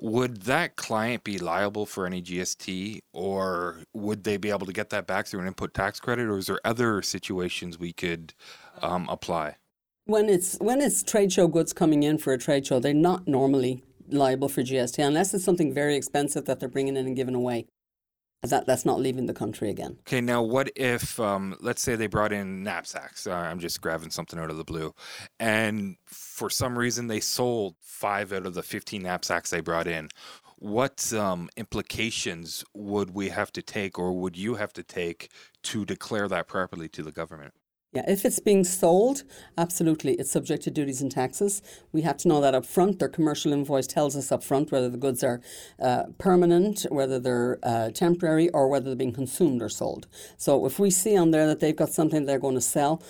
would 0.00 0.42
that 0.42 0.76
client 0.76 1.24
be 1.24 1.38
liable 1.38 1.84
for 1.84 2.06
any 2.06 2.22
GST 2.22 3.00
or 3.12 3.80
would 3.92 4.24
they 4.24 4.38
be 4.38 4.50
able 4.50 4.66
to 4.66 4.72
get 4.72 4.90
that 4.90 5.06
back 5.06 5.26
through 5.26 5.40
an 5.40 5.46
input 5.46 5.74
tax 5.74 6.00
credit 6.00 6.26
or 6.26 6.38
is 6.38 6.46
there 6.46 6.60
other 6.64 7.02
situations 7.02 7.78
we 7.78 7.92
could 7.92 8.32
um, 8.82 9.06
apply? 9.10 9.56
When 10.06 10.28
it's 10.28 10.56
when 10.58 10.80
it's 10.80 11.02
trade 11.02 11.32
show 11.32 11.46
goods 11.46 11.72
coming 11.72 12.02
in 12.02 12.18
for 12.18 12.32
a 12.32 12.38
trade 12.38 12.66
show, 12.66 12.80
they're 12.80 12.94
not 12.94 13.28
normally 13.28 13.84
liable 14.08 14.48
for 14.48 14.62
GST 14.62 15.04
unless 15.04 15.34
it's 15.34 15.44
something 15.44 15.72
very 15.72 15.94
expensive 15.94 16.46
that 16.46 16.58
they're 16.58 16.68
bringing 16.68 16.96
in 16.96 17.06
and 17.06 17.14
giving 17.14 17.34
away 17.34 17.66
that 18.42 18.66
that's 18.66 18.86
not 18.86 19.00
leaving 19.00 19.26
the 19.26 19.34
country 19.34 19.68
again. 19.68 19.98
Okay, 20.00 20.20
now 20.20 20.42
what 20.42 20.70
if, 20.74 21.20
um, 21.20 21.56
let's 21.60 21.82
say 21.82 21.94
they 21.94 22.06
brought 22.06 22.32
in 22.32 22.62
knapsacks? 22.62 23.26
Uh, 23.26 23.32
I'm 23.32 23.58
just 23.58 23.80
grabbing 23.80 24.10
something 24.10 24.38
out 24.38 24.50
of 24.50 24.56
the 24.56 24.64
blue, 24.64 24.94
and 25.38 25.96
for 26.06 26.48
some 26.48 26.78
reason 26.78 27.08
they 27.08 27.20
sold 27.20 27.74
five 27.80 28.32
out 28.32 28.46
of 28.46 28.54
the 28.54 28.62
15 28.62 29.02
knapsacks 29.02 29.50
they 29.50 29.60
brought 29.60 29.86
in. 29.86 30.08
What 30.56 31.12
um, 31.14 31.48
implications 31.56 32.64
would 32.74 33.14
we 33.14 33.30
have 33.30 33.52
to 33.52 33.62
take, 33.62 33.98
or 33.98 34.12
would 34.12 34.36
you 34.36 34.54
have 34.54 34.72
to 34.74 34.82
take 34.82 35.30
to 35.64 35.84
declare 35.84 36.28
that 36.28 36.48
properly 36.48 36.88
to 36.90 37.02
the 37.02 37.12
government? 37.12 37.54
Yeah, 37.92 38.04
if 38.06 38.24
it's 38.24 38.38
being 38.38 38.62
sold, 38.62 39.24
absolutely, 39.58 40.12
it's 40.12 40.30
subject 40.30 40.62
to 40.62 40.70
duties 40.70 41.02
and 41.02 41.10
taxes. 41.10 41.60
We 41.90 42.02
have 42.02 42.18
to 42.18 42.28
know 42.28 42.40
that 42.40 42.54
up 42.54 42.64
front. 42.64 43.00
Their 43.00 43.08
commercial 43.08 43.52
invoice 43.52 43.88
tells 43.88 44.14
us 44.14 44.30
up 44.30 44.44
front 44.44 44.70
whether 44.70 44.88
the 44.88 44.96
goods 44.96 45.24
are 45.24 45.40
uh, 45.82 46.04
permanent, 46.16 46.86
whether 46.90 47.18
they're 47.18 47.58
uh, 47.64 47.90
temporary, 47.90 48.48
or 48.50 48.68
whether 48.68 48.84
they're 48.84 48.94
being 48.94 49.12
consumed 49.12 49.60
or 49.60 49.68
sold. 49.68 50.06
So 50.36 50.66
if 50.66 50.78
we 50.78 50.92
see 50.92 51.16
on 51.16 51.32
there 51.32 51.48
that 51.48 51.58
they've 51.58 51.74
got 51.74 51.92
something 51.92 52.26
they're 52.26 52.38
going 52.38 52.54
to 52.54 52.60
sell, 52.60 53.02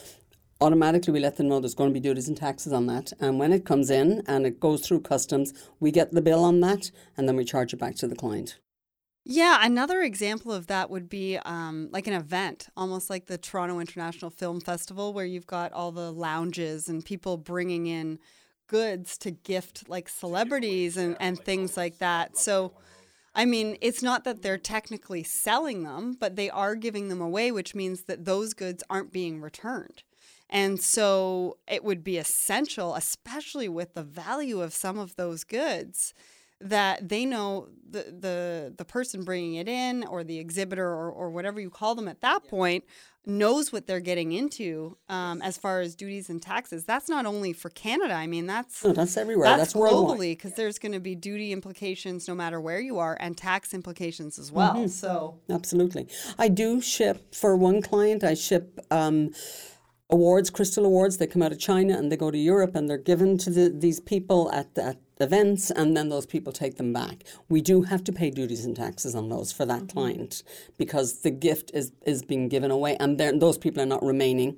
automatically 0.62 1.12
we 1.12 1.20
let 1.20 1.36
them 1.36 1.48
know 1.48 1.60
there's 1.60 1.74
going 1.74 1.90
to 1.90 1.94
be 1.94 2.00
duties 2.00 2.28
and 2.28 2.36
taxes 2.36 2.72
on 2.72 2.86
that. 2.86 3.12
And 3.20 3.38
when 3.38 3.52
it 3.52 3.66
comes 3.66 3.90
in 3.90 4.22
and 4.26 4.46
it 4.46 4.60
goes 4.60 4.80
through 4.80 5.00
customs, 5.00 5.52
we 5.78 5.90
get 5.90 6.12
the 6.12 6.22
bill 6.22 6.42
on 6.42 6.60
that 6.60 6.90
and 7.18 7.28
then 7.28 7.36
we 7.36 7.44
charge 7.44 7.74
it 7.74 7.80
back 7.80 7.96
to 7.96 8.08
the 8.08 8.16
client. 8.16 8.58
Yeah, 9.24 9.58
another 9.62 10.00
example 10.00 10.50
of 10.52 10.66
that 10.68 10.88
would 10.90 11.08
be 11.08 11.36
um, 11.38 11.88
like 11.92 12.06
an 12.06 12.14
event, 12.14 12.68
almost 12.76 13.10
like 13.10 13.26
the 13.26 13.36
Toronto 13.38 13.78
International 13.78 14.30
Film 14.30 14.60
Festival, 14.60 15.12
where 15.12 15.26
you've 15.26 15.46
got 15.46 15.72
all 15.72 15.92
the 15.92 16.10
lounges 16.10 16.88
and 16.88 17.04
people 17.04 17.36
bringing 17.36 17.86
in 17.86 18.18
goods 18.66 19.18
to 19.18 19.30
gift 19.30 19.88
like 19.88 20.08
celebrities 20.08 20.96
and, 20.96 21.16
and 21.20 21.38
things 21.38 21.76
like 21.76 21.98
that. 21.98 22.38
So, 22.38 22.72
I 23.34 23.44
mean, 23.44 23.76
it's 23.80 24.02
not 24.02 24.24
that 24.24 24.42
they're 24.42 24.58
technically 24.58 25.22
selling 25.22 25.82
them, 25.82 26.16
but 26.18 26.36
they 26.36 26.48
are 26.48 26.74
giving 26.74 27.08
them 27.08 27.20
away, 27.20 27.52
which 27.52 27.74
means 27.74 28.02
that 28.04 28.24
those 28.24 28.54
goods 28.54 28.82
aren't 28.88 29.12
being 29.12 29.40
returned. 29.40 30.02
And 30.48 30.80
so 30.80 31.58
it 31.68 31.84
would 31.84 32.02
be 32.02 32.16
essential, 32.16 32.94
especially 32.94 33.68
with 33.68 33.94
the 33.94 34.02
value 34.02 34.62
of 34.62 34.72
some 34.72 34.98
of 34.98 35.14
those 35.16 35.44
goods, 35.44 36.14
that 36.60 37.08
they 37.08 37.24
know 37.24 37.68
the 37.90 38.02
the 38.02 38.74
the 38.76 38.84
person 38.84 39.24
bringing 39.24 39.54
it 39.54 39.68
in 39.68 40.04
or 40.04 40.22
the 40.22 40.38
exhibitor 40.38 40.86
or, 40.86 41.10
or 41.10 41.30
whatever 41.30 41.60
you 41.60 41.70
call 41.70 41.94
them 41.94 42.08
at 42.08 42.20
that 42.20 42.46
point 42.48 42.84
knows 43.26 43.70
what 43.70 43.86
they're 43.86 44.00
getting 44.00 44.32
into 44.32 44.96
um, 45.08 45.42
as 45.42 45.58
far 45.58 45.80
as 45.80 45.94
duties 45.94 46.30
and 46.30 46.40
taxes. 46.40 46.84
That's 46.84 47.08
not 47.08 47.26
only 47.26 47.52
for 47.52 47.68
Canada. 47.68 48.14
I 48.14 48.26
mean, 48.26 48.46
that's 48.46 48.80
that's 48.80 49.16
everywhere. 49.16 49.48
that's, 49.48 49.72
That's, 49.72 49.74
globally 49.74 50.32
because 50.32 50.54
there's 50.54 50.78
going 50.78 50.92
to 50.92 51.00
be 51.00 51.14
duty 51.14 51.52
implications 51.52 52.26
no 52.26 52.34
matter 52.34 52.60
where 52.60 52.80
you 52.80 52.98
are 52.98 53.16
and 53.20 53.36
tax 53.36 53.74
implications 53.74 54.38
as 54.38 54.50
well. 54.50 54.74
Mm-hmm. 54.74 54.86
So 54.86 55.38
Absolutely. 55.50 56.08
I 56.38 56.48
do 56.48 56.80
ship 56.80 57.34
for 57.34 57.56
one 57.56 57.82
client. 57.82 58.24
I 58.24 58.34
ship 58.34 58.80
um, 58.90 59.30
awards, 60.08 60.48
crystal 60.50 60.86
awards. 60.86 61.18
They 61.18 61.26
come 61.26 61.42
out 61.42 61.52
of 61.52 61.58
China 61.58 61.98
and 61.98 62.10
they 62.10 62.16
go 62.16 62.30
to 62.30 62.38
Europe 62.38 62.74
and 62.74 62.88
they're 62.88 62.98
given 62.98 63.36
to 63.38 63.50
the, 63.50 63.68
these 63.68 64.00
people 64.00 64.50
at, 64.52 64.76
at 64.78 64.98
events, 65.20 65.70
and 65.70 65.96
then 65.96 66.08
those 66.08 66.26
people 66.26 66.52
take 66.52 66.76
them 66.76 66.92
back. 66.92 67.24
We 67.48 67.60
do 67.60 67.82
have 67.82 68.02
to 68.04 68.12
pay 68.12 68.30
duties 68.30 68.64
and 68.64 68.74
taxes 68.74 69.14
on 69.14 69.28
those 69.28 69.52
for 69.52 69.66
that 69.66 69.88
client 69.88 70.42
because 70.78 71.20
the 71.20 71.30
gift 71.30 71.70
is 71.74 71.92
is 72.06 72.22
being 72.22 72.48
given 72.48 72.70
away, 72.70 72.96
and 72.98 73.18
those 73.18 73.58
people 73.58 73.82
are 73.82 73.86
not 73.86 74.02
remaining. 74.02 74.56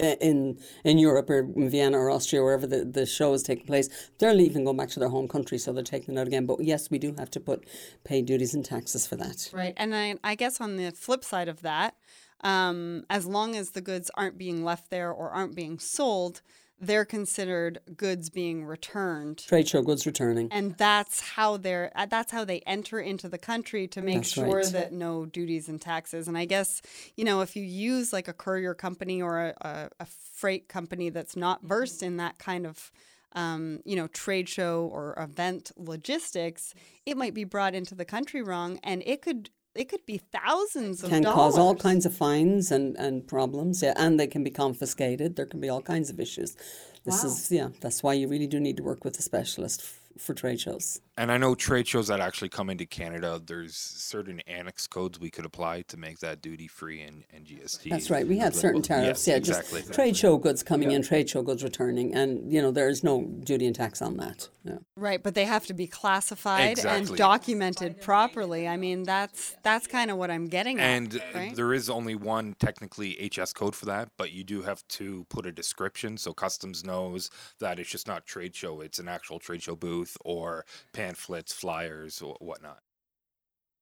In 0.00 0.58
in 0.84 0.98
Europe 0.98 1.30
or 1.30 1.38
in 1.38 1.70
Vienna 1.70 1.98
or 1.98 2.10
Austria, 2.10 2.42
or 2.42 2.46
wherever 2.46 2.66
the, 2.66 2.84
the 2.84 3.06
show 3.06 3.32
is 3.32 3.44
taking 3.44 3.64
place, 3.64 3.88
they're 4.18 4.34
leaving, 4.34 4.64
going 4.64 4.76
back 4.76 4.88
to 4.90 5.00
their 5.00 5.08
home 5.08 5.28
country, 5.28 5.56
so 5.56 5.72
they're 5.72 5.84
taking 5.84 6.16
it 6.16 6.20
out 6.20 6.26
again. 6.26 6.46
But 6.46 6.64
yes, 6.64 6.90
we 6.90 6.98
do 6.98 7.14
have 7.16 7.30
to 7.30 7.40
put 7.40 7.64
pay 8.02 8.20
duties 8.20 8.54
and 8.54 8.64
taxes 8.64 9.06
for 9.06 9.14
that. 9.16 9.50
Right. 9.52 9.72
And 9.76 9.94
I, 9.94 10.16
I 10.24 10.34
guess 10.34 10.60
on 10.60 10.76
the 10.76 10.90
flip 10.90 11.22
side 11.22 11.48
of 11.48 11.62
that, 11.62 11.94
um, 12.40 13.04
as 13.08 13.24
long 13.24 13.54
as 13.54 13.70
the 13.70 13.80
goods 13.80 14.10
aren't 14.16 14.36
being 14.36 14.64
left 14.64 14.90
there 14.90 15.12
or 15.12 15.30
aren't 15.30 15.54
being 15.54 15.78
sold, 15.78 16.42
they're 16.86 17.04
considered 17.04 17.80
goods 17.96 18.30
being 18.30 18.64
returned. 18.64 19.38
Trade 19.38 19.68
show 19.68 19.82
goods 19.82 20.06
returning. 20.06 20.48
And 20.50 20.76
that's 20.76 21.20
how 21.20 21.56
they're 21.56 21.90
uh, 21.94 22.06
that's 22.06 22.32
how 22.32 22.44
they 22.44 22.60
enter 22.60 23.00
into 23.00 23.28
the 23.28 23.38
country 23.38 23.86
to 23.88 24.02
make 24.02 24.16
That's 24.16 24.30
sure 24.30 24.58
right. 24.58 24.66
that 24.66 24.92
no 24.92 25.26
duties 25.26 25.68
and 25.68 25.80
taxes. 25.80 26.28
And 26.28 26.38
I 26.38 26.44
guess 26.44 26.82
you 27.16 27.24
know 27.24 27.40
if 27.40 27.56
you 27.56 27.62
use 27.62 28.12
like 28.12 28.28
a 28.28 28.32
courier 28.32 28.74
company 28.74 29.20
or 29.20 29.40
a, 29.40 29.54
a, 29.60 29.90
a 30.00 30.06
freight 30.06 30.68
company 30.68 31.10
that's 31.10 31.36
not 31.36 31.62
versed 31.62 32.02
in 32.02 32.18
that 32.18 32.38
kind 32.38 32.66
of 32.66 32.90
um, 33.32 33.80
you 33.84 33.96
know 33.96 34.06
trade 34.08 34.48
show 34.48 34.88
or 34.92 35.14
event 35.18 35.72
logistics, 35.76 36.74
it 37.06 37.16
might 37.16 37.34
be 37.34 37.44
brought 37.44 37.74
into 37.74 37.94
the 37.94 38.04
country 38.04 38.42
wrong, 38.42 38.78
and 38.82 39.02
it 39.06 39.22
could 39.22 39.50
it 39.74 39.88
could 39.88 40.06
be 40.06 40.18
thousands 40.18 41.02
of 41.02 41.10
can 41.10 41.22
dollars. 41.22 41.34
cause 41.34 41.58
all 41.58 41.74
kinds 41.74 42.06
of 42.06 42.14
fines 42.14 42.70
and, 42.70 42.96
and 42.96 43.26
problems. 43.26 43.82
Yeah, 43.82 43.94
and 43.96 44.18
they 44.18 44.26
can 44.26 44.44
be 44.44 44.50
confiscated. 44.50 45.36
There 45.36 45.46
can 45.46 45.60
be 45.60 45.68
all 45.68 45.82
kinds 45.82 46.10
of 46.10 46.20
issues. 46.20 46.56
This 47.04 47.22
is 47.24 47.50
yeah. 47.50 47.68
That's 47.80 48.02
why 48.02 48.14
you 48.14 48.28
really 48.28 48.46
do 48.46 48.58
need 48.60 48.76
to 48.78 48.82
work 48.82 49.04
with 49.04 49.18
a 49.18 49.22
specialist 49.22 49.80
f- 49.82 50.22
for 50.22 50.32
trade 50.32 50.60
shows. 50.60 51.00
And 51.16 51.30
I 51.30 51.36
know 51.36 51.54
trade 51.54 51.86
shows 51.86 52.08
that 52.08 52.18
actually 52.18 52.48
come 52.48 52.68
into 52.70 52.86
Canada, 52.86 53.40
there's 53.44 53.76
certain 53.76 54.40
annex 54.48 54.88
codes 54.88 55.20
we 55.20 55.30
could 55.30 55.44
apply 55.44 55.82
to 55.82 55.96
make 55.96 56.18
that 56.18 56.42
duty 56.42 56.66
free 56.66 57.02
and, 57.02 57.24
and 57.32 57.46
GST. 57.46 57.88
That's 57.88 58.10
right. 58.10 58.26
We 58.26 58.38
have 58.38 58.54
certain 58.54 58.82
tariffs. 58.82 59.26
Yes, 59.26 59.28
yeah, 59.28 59.36
exactly. 59.36 59.80
just 59.82 59.92
trade 59.92 60.16
show 60.16 60.36
goods 60.38 60.64
coming 60.64 60.90
in, 60.90 61.02
trade 61.02 61.30
show 61.30 61.42
goods 61.42 61.62
returning, 61.62 62.12
and 62.14 62.52
you 62.52 62.60
know 62.60 62.72
there 62.72 62.88
is 62.88 63.04
no 63.04 63.22
duty 63.22 63.66
and 63.66 63.76
tax 63.76 64.02
on 64.02 64.16
that. 64.16 64.48
Yeah. 64.64 64.78
Right, 64.96 65.22
but 65.22 65.34
they 65.34 65.44
have 65.44 65.66
to 65.66 65.74
be 65.74 65.86
classified 65.86 66.84
and 66.84 67.14
documented 67.16 68.00
properly. 68.00 68.66
I 68.66 68.76
mean, 68.76 69.04
that's 69.04 69.54
that's 69.62 69.86
kind 69.86 70.10
of 70.10 70.16
what 70.16 70.32
I'm 70.32 70.46
getting 70.46 70.80
at. 70.80 70.84
And 70.84 71.22
right? 71.34 71.54
there 71.54 71.72
is 71.72 71.88
only 71.88 72.16
one 72.16 72.56
technically 72.58 73.30
HS 73.30 73.52
code 73.52 73.76
for 73.76 73.86
that, 73.86 74.08
but 74.16 74.32
you 74.32 74.42
do 74.42 74.62
have 74.62 74.86
to 74.88 75.26
put 75.28 75.46
a 75.46 75.52
description 75.52 76.16
so 76.16 76.32
customs 76.32 76.82
knows 76.82 77.30
that 77.60 77.78
it's 77.78 77.90
just 77.90 78.08
not 78.08 78.26
trade 78.26 78.56
show, 78.56 78.80
it's 78.80 78.98
an 78.98 79.06
actual 79.06 79.38
trade 79.38 79.62
show 79.62 79.76
booth 79.76 80.16
or 80.24 80.64
pamphlets, 81.04 81.52
flyers, 81.52 82.22
or 82.22 82.36
whatnot. 82.40 82.78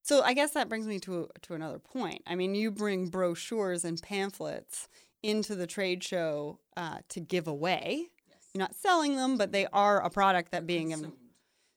So 0.03 0.23
I 0.23 0.35
guess 0.35 0.51
that 0.53 0.69
brings 0.69 0.87
me 0.87 0.99
to 1.01 1.29
to 1.43 1.55
another 1.55 1.79
point. 1.79 2.23
I 2.27 2.35
mean, 2.35 2.55
you 2.55 2.71
bring 2.71 3.09
brochures 3.09 3.85
and 3.85 4.01
pamphlets 4.03 4.89
into 5.23 5.55
the 5.55 5.67
trade 5.67 6.03
show 6.03 6.59
uh, 6.77 6.99
to 7.11 7.21
give 7.21 7.47
away. 7.47 8.09
You're 8.53 8.61
not 8.61 8.75
selling 8.75 9.17
them, 9.17 9.37
but 9.39 9.53
they 9.53 9.67
are 9.73 10.05
a 10.05 10.11
product 10.11 10.51
that 10.53 10.67
being 10.67 10.89
given. 10.89 11.13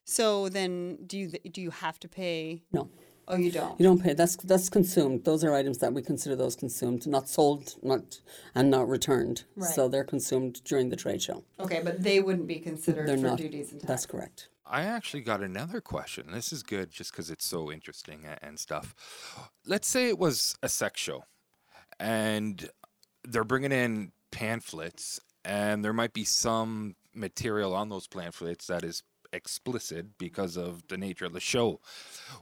So 0.04 0.48
then, 0.48 0.98
do 1.06 1.16
you 1.18 1.28
do 1.28 1.60
you 1.62 1.70
have 1.70 1.98
to 2.00 2.08
pay? 2.08 2.62
No, 2.72 2.88
Oh, 3.28 3.36
you 3.36 3.50
don't. 3.50 3.78
you 3.80 3.84
don't 3.84 4.00
pay. 4.02 4.12
That's 4.14 4.36
that's 4.36 4.68
consumed. 4.68 5.24
Those 5.24 5.42
are 5.44 5.52
items 5.54 5.78
that 5.78 5.92
we 5.92 6.02
consider 6.02 6.36
those 6.36 6.54
consumed, 6.56 7.06
not 7.06 7.28
sold, 7.28 7.74
not 7.82 8.20
and 8.54 8.70
not 8.70 8.88
returned. 8.88 9.44
So 9.74 9.88
they're 9.88 10.04
consumed 10.04 10.62
during 10.64 10.90
the 10.90 10.96
trade 10.96 11.22
show. 11.22 11.44
Okay, 11.58 11.80
but 11.82 12.02
they 12.02 12.20
wouldn't 12.20 12.46
be 12.46 12.56
considered 12.60 13.08
They're 13.08 13.16
for 13.16 13.22
not. 13.30 13.38
duties 13.38 13.72
and 13.72 13.80
taxes. 13.80 13.88
That's 13.88 14.06
correct. 14.06 14.48
I 14.68 14.82
actually 14.82 15.22
got 15.22 15.42
another 15.42 15.80
question. 15.80 16.32
This 16.32 16.52
is 16.52 16.62
good 16.62 16.90
just 16.90 17.12
because 17.12 17.30
it's 17.30 17.46
so 17.46 17.70
interesting 17.70 18.24
and 18.42 18.58
stuff. 18.58 18.94
Let's 19.64 19.86
say 19.86 20.08
it 20.08 20.18
was 20.18 20.56
a 20.62 20.68
sex 20.68 21.00
show 21.00 21.24
and 22.00 22.68
they're 23.24 23.44
bringing 23.44 23.72
in 23.72 24.12
pamphlets, 24.30 25.20
and 25.44 25.84
there 25.84 25.92
might 25.92 26.12
be 26.12 26.24
some 26.24 26.96
material 27.14 27.74
on 27.74 27.88
those 27.88 28.06
pamphlets 28.06 28.66
that 28.66 28.84
is 28.84 29.02
explicit 29.36 30.18
because 30.18 30.56
of 30.56 30.86
the 30.88 30.96
nature 30.96 31.24
of 31.24 31.32
the 31.32 31.40
show. 31.40 31.80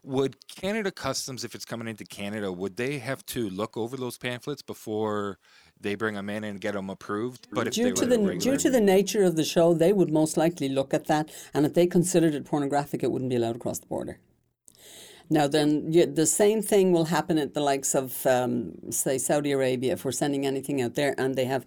Would 0.02 0.48
Canada 0.48 0.90
Customs, 0.90 1.44
if 1.44 1.54
it's 1.54 1.64
coming 1.64 1.88
into 1.88 2.04
Canada, 2.04 2.50
would 2.52 2.76
they 2.76 2.98
have 2.98 3.24
to 3.26 3.50
look 3.50 3.76
over 3.76 3.96
those 3.96 4.16
pamphlets 4.16 4.62
before 4.62 5.38
they 5.80 5.94
bring 5.94 6.14
them 6.14 6.30
in 6.30 6.44
and 6.44 6.60
get 6.60 6.74
them 6.74 6.88
approved? 6.88 7.48
But 7.52 7.66
if 7.66 7.74
due 7.74 7.92
to 7.92 8.06
the 8.06 8.18
regular- 8.18 8.38
due 8.38 8.56
to 8.56 8.70
the 8.70 8.80
nature 8.80 9.24
of 9.24 9.36
the 9.36 9.44
show, 9.44 9.74
they 9.74 9.92
would 9.92 10.10
most 10.10 10.36
likely 10.36 10.68
look 10.68 10.94
at 10.94 11.06
that, 11.06 11.30
and 11.52 11.66
if 11.66 11.74
they 11.74 11.86
considered 11.86 12.34
it 12.34 12.44
pornographic, 12.44 13.02
it 13.02 13.10
wouldn't 13.10 13.30
be 13.30 13.36
allowed 13.36 13.56
across 13.56 13.80
the 13.80 13.86
border. 13.86 14.18
Now, 15.30 15.46
then 15.46 15.90
you, 15.90 16.06
the 16.06 16.26
same 16.26 16.60
thing 16.60 16.92
will 16.92 17.06
happen 17.06 17.38
at 17.38 17.54
the 17.54 17.60
likes 17.60 17.94
of, 17.94 18.26
um, 18.26 18.74
say, 18.90 19.16
Saudi 19.18 19.52
Arabia. 19.52 19.94
If 19.94 20.04
we're 20.04 20.12
sending 20.12 20.44
anything 20.44 20.82
out 20.82 20.94
there, 20.94 21.14
and 21.16 21.34
they 21.34 21.46
have 21.46 21.64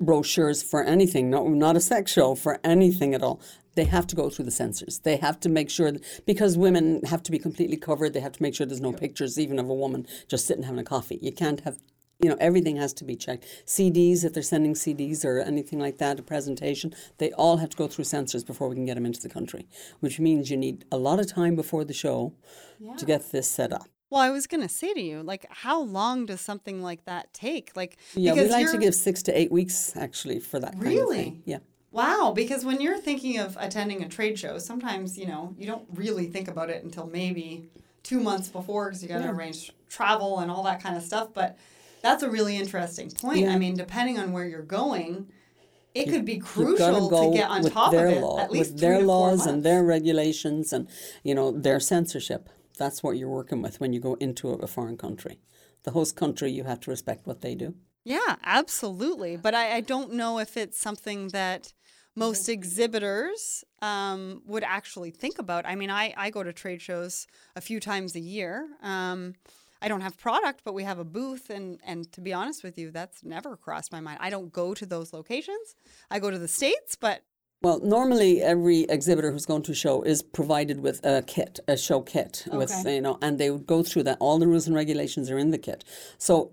brochures 0.00 0.62
for 0.62 0.82
anything, 0.82 1.30
not 1.30 1.48
not 1.48 1.76
a 1.76 1.80
sex 1.80 2.12
show 2.12 2.34
for 2.34 2.60
anything 2.64 3.14
at 3.14 3.22
all. 3.22 3.40
They 3.74 3.84
have 3.84 4.06
to 4.08 4.16
go 4.16 4.28
through 4.28 4.46
the 4.46 4.50
censors. 4.50 4.98
They 5.00 5.16
have 5.16 5.38
to 5.40 5.48
make 5.48 5.70
sure 5.70 5.92
that, 5.92 6.02
because 6.26 6.58
women 6.58 7.02
have 7.04 7.22
to 7.24 7.30
be 7.30 7.38
completely 7.38 7.76
covered. 7.76 8.12
They 8.12 8.20
have 8.20 8.32
to 8.32 8.42
make 8.42 8.54
sure 8.54 8.66
there's 8.66 8.80
no 8.80 8.92
pictures, 8.92 9.38
even 9.38 9.58
of 9.58 9.68
a 9.68 9.74
woman 9.74 10.06
just 10.26 10.46
sitting 10.46 10.64
having 10.64 10.80
a 10.80 10.84
coffee. 10.84 11.18
You 11.22 11.32
can't 11.32 11.60
have 11.60 11.78
you 12.20 12.28
know, 12.28 12.36
everything 12.40 12.76
has 12.76 12.92
to 12.94 13.04
be 13.04 13.14
checked. 13.14 13.44
CDs, 13.64 14.24
if 14.24 14.34
they're 14.34 14.42
sending 14.42 14.74
CDs 14.74 15.24
or 15.24 15.38
anything 15.38 15.78
like 15.78 15.98
that, 15.98 16.18
a 16.18 16.22
presentation, 16.22 16.92
they 17.18 17.30
all 17.32 17.58
have 17.58 17.70
to 17.70 17.76
go 17.76 17.86
through 17.86 18.04
censors 18.04 18.42
before 18.42 18.68
we 18.68 18.74
can 18.74 18.86
get 18.86 18.94
them 18.94 19.06
into 19.06 19.20
the 19.20 19.28
country, 19.28 19.68
which 20.00 20.18
means 20.18 20.50
you 20.50 20.56
need 20.56 20.84
a 20.90 20.96
lot 20.96 21.20
of 21.20 21.32
time 21.32 21.54
before 21.54 21.84
the 21.84 21.94
show 21.94 22.34
to 22.96 23.04
get 23.06 23.30
this 23.30 23.48
set 23.48 23.72
up. 23.72 23.86
Well, 24.10 24.20
I 24.22 24.30
was 24.30 24.46
going 24.46 24.62
to 24.62 24.68
say 24.68 24.94
to 24.94 25.00
you, 25.00 25.22
like, 25.22 25.46
how 25.50 25.80
long 25.82 26.24
does 26.26 26.40
something 26.40 26.82
like 26.82 27.04
that 27.04 27.32
take? 27.34 27.72
Like, 27.76 27.98
Yeah, 28.14 28.32
we 28.32 28.42
like 28.48 28.66
to 28.66 28.72
you're- 28.72 28.84
give 28.84 28.94
six 28.94 29.22
to 29.24 29.38
eight 29.38 29.52
weeks 29.52 29.94
actually 29.96 30.40
for 30.40 30.58
that 30.60 30.72
kind 30.72 30.86
of 30.86 30.92
Really? 30.92 31.42
Yeah. 31.44 31.58
Wow, 31.90 32.32
because 32.34 32.64
when 32.64 32.80
you're 32.80 32.98
thinking 32.98 33.38
of 33.38 33.56
attending 33.58 34.02
a 34.02 34.08
trade 34.08 34.38
show, 34.38 34.58
sometimes 34.58 35.16
you 35.16 35.26
know 35.26 35.54
you 35.58 35.66
don't 35.66 35.84
really 35.94 36.26
think 36.26 36.46
about 36.46 36.68
it 36.68 36.84
until 36.84 37.06
maybe 37.06 37.70
two 38.02 38.20
months 38.20 38.48
before 38.48 38.86
because 38.86 39.02
you 39.02 39.08
got 39.08 39.22
to 39.22 39.30
arrange 39.30 39.72
travel 39.88 40.38
and 40.38 40.50
all 40.50 40.62
that 40.64 40.82
kind 40.82 40.96
of 40.98 41.02
stuff. 41.02 41.28
But 41.32 41.56
that's 42.02 42.22
a 42.22 42.30
really 42.30 42.56
interesting 42.58 43.10
point. 43.10 43.40
Yeah. 43.40 43.54
I 43.54 43.58
mean, 43.58 43.74
depending 43.74 44.18
on 44.18 44.32
where 44.32 44.46
you're 44.46 44.60
going, 44.62 45.28
it 45.94 46.10
could 46.10 46.26
be 46.26 46.36
crucial 46.38 47.08
go 47.08 47.30
to 47.30 47.36
get 47.36 47.48
on 47.48 47.62
top 47.64 47.90
their 47.92 48.08
of 48.08 48.12
it. 48.18 48.20
law, 48.20 48.38
at 48.38 48.52
least 48.52 48.72
with 48.72 48.80
their 48.80 48.98
to 49.00 49.06
laws 49.06 49.46
and 49.46 49.62
their 49.64 49.82
regulations 49.82 50.74
and 50.74 50.88
you 51.24 51.34
know 51.34 51.50
their 51.50 51.80
censorship. 51.80 52.50
That's 52.78 53.02
what 53.02 53.16
you're 53.16 53.28
working 53.28 53.60
with 53.60 53.80
when 53.80 53.92
you 53.92 54.00
go 54.00 54.14
into 54.14 54.50
a, 54.50 54.66
foreign 54.66 54.96
country. 54.96 55.40
The 55.82 55.90
host 55.90 56.16
country, 56.16 56.50
you 56.50 56.64
have 56.64 56.80
to 56.80 56.90
respect 56.90 57.26
what 57.26 57.40
they 57.40 57.54
do. 57.54 57.74
Yeah, 58.04 58.36
absolutely. 58.44 59.36
But 59.36 59.54
I, 59.54 59.76
I 59.76 59.80
don't 59.80 60.12
know 60.12 60.38
if 60.38 60.56
it's 60.56 60.80
something 60.80 61.28
that 61.28 61.72
most 62.14 62.48
exhibitors 62.48 63.64
um, 63.82 64.42
would 64.46 64.64
actually 64.64 65.10
think 65.10 65.38
about. 65.38 65.66
I 65.66 65.74
mean, 65.74 65.90
I, 65.90 66.14
I 66.16 66.30
go 66.30 66.42
to 66.42 66.52
trade 66.52 66.82
shows 66.82 67.26
a 67.54 67.60
few 67.60 67.80
times 67.80 68.16
a 68.16 68.20
year. 68.20 68.68
Um, 68.82 69.34
I 69.80 69.88
don't 69.88 70.00
have 70.00 70.16
product, 70.16 70.62
but 70.64 70.74
we 70.74 70.82
have 70.82 70.98
a 70.98 71.04
booth. 71.04 71.50
And, 71.50 71.78
and 71.84 72.10
to 72.12 72.20
be 72.20 72.32
honest 72.32 72.64
with 72.64 72.78
you, 72.78 72.90
that's 72.90 73.22
never 73.22 73.56
crossed 73.56 73.92
my 73.92 74.00
mind. 74.00 74.18
I 74.20 74.30
don't 74.30 74.52
go 74.52 74.74
to 74.74 74.84
those 74.84 75.12
locations. 75.12 75.76
I 76.10 76.18
go 76.18 76.30
to 76.30 76.38
the 76.38 76.48
States, 76.48 76.96
but 76.96 77.22
Well, 77.60 77.80
normally 77.80 78.40
every 78.40 78.82
exhibitor 78.82 79.32
who's 79.32 79.44
going 79.46 79.62
to 79.62 79.72
a 79.72 79.74
show 79.74 80.02
is 80.02 80.22
provided 80.22 80.78
with 80.80 81.04
a 81.04 81.22
kit, 81.22 81.58
a 81.66 81.76
show 81.76 82.00
kit, 82.02 82.44
with 82.52 82.70
Okay. 82.70 82.94
you 82.96 83.00
know, 83.00 83.18
and 83.20 83.36
they 83.38 83.50
would 83.50 83.66
go 83.66 83.82
through 83.82 84.04
that. 84.04 84.16
All 84.20 84.38
the 84.38 84.46
rules 84.46 84.68
and 84.68 84.76
regulations 84.76 85.28
are 85.28 85.38
in 85.38 85.50
the 85.50 85.58
kit. 85.58 85.82
So 86.18 86.52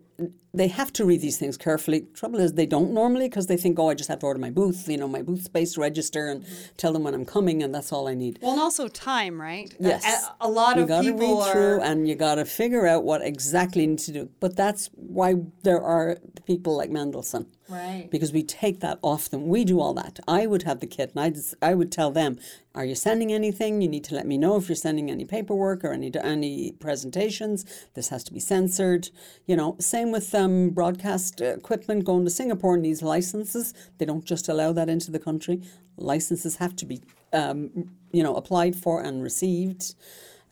they 0.54 0.68
have 0.70 0.94
to 0.94 1.04
read 1.04 1.20
these 1.22 1.38
things 1.38 1.58
carefully. 1.58 2.08
Trouble 2.14 2.40
is, 2.40 2.54
they 2.54 2.66
don't 2.66 2.92
normally 2.94 3.28
because 3.28 3.48
they 3.48 3.58
think, 3.58 3.78
oh, 3.78 3.90
I 3.90 3.94
just 3.94 4.08
have 4.08 4.20
to 4.20 4.26
order 4.26 4.40
my 4.40 4.50
booth, 4.50 4.88
you 4.88 4.98
know, 4.98 5.08
my 5.08 5.22
booth 5.22 5.44
space 5.44 5.78
register 5.78 6.28
and 6.28 6.46
tell 6.78 6.94
them 6.94 7.04
when 7.04 7.14
I'm 7.14 7.26
coming, 7.26 7.62
and 7.62 7.76
that's 7.76 7.92
all 7.92 8.08
I 8.08 8.14
need. 8.14 8.40
Well, 8.42 8.54
and 8.54 8.62
also 8.62 8.88
time, 8.88 9.40
right? 9.42 9.74
Yes. 9.80 10.06
A, 10.40 10.48
a 10.48 10.50
lot 10.50 10.78
you 10.78 10.84
of 10.84 10.88
gotta 10.88 11.12
people 11.12 11.40
read 11.40 11.48
are. 11.48 11.52
through 11.52 11.82
and 11.82 12.08
you 12.08 12.16
got 12.16 12.36
to 12.36 12.46
figure 12.46 12.88
out 12.88 13.04
what 13.04 13.22
exactly 13.22 13.82
you 13.82 13.90
need 13.90 14.00
to 14.00 14.12
do. 14.14 14.30
But 14.40 14.56
that's 14.56 14.90
why 14.94 15.36
there 15.64 15.82
are 15.82 16.18
people 16.46 16.78
like 16.78 16.90
Mendelssohn. 16.90 17.48
Right. 17.68 18.08
Because 18.10 18.32
we 18.32 18.44
take 18.44 18.80
that 18.82 19.00
off 19.02 19.30
them. 19.30 19.48
We 19.48 19.66
do 19.66 19.82
all 19.82 19.94
that. 19.96 20.20
I 20.28 20.46
would 20.46 20.64
have 20.64 20.80
the 20.80 20.88
kit 20.88 21.12
and 21.16 21.20
I'd, 21.20 21.38
I 21.62 21.74
would 21.74 21.92
tell 21.92 22.12
them, 22.12 22.40
are 22.76 22.84
you 22.84 22.94
sending 22.94 23.32
anything? 23.32 23.82
You 23.82 23.88
need 23.88 24.04
to 24.06 24.16
let 24.16 24.28
me 24.28 24.38
know 24.38 24.58
if 24.58 24.68
you're 24.68 24.76
sending 24.76 25.10
any 25.10 25.24
paperwork 25.24 25.86
or 25.86 25.94
any 25.94 26.12
any 26.22 26.74
presentations. 26.74 27.66
This 27.94 28.10
has 28.10 28.24
to 28.26 28.34
be 28.34 28.42
censored. 28.42 29.10
You 29.46 29.56
know, 29.56 29.78
same 29.80 30.12
with 30.12 30.36
um, 30.36 30.72
broadcast 30.72 31.40
equipment 31.40 32.04
going 32.04 32.26
to 32.26 32.30
Singapore 32.30 32.78
needs 32.78 33.02
licenses. 33.02 33.74
They 33.98 34.06
don't 34.06 34.26
just 34.26 34.50
allow 34.50 34.74
that 34.74 34.90
into 34.90 35.10
the 35.10 35.20
country. 35.20 35.62
Licenses 35.96 36.58
have 36.58 36.76
to 36.76 36.86
be, 36.86 37.02
um, 37.32 37.92
you 38.12 38.22
know, 38.22 38.36
applied 38.36 38.76
for 38.76 39.02
and 39.02 39.24
received 39.24 39.96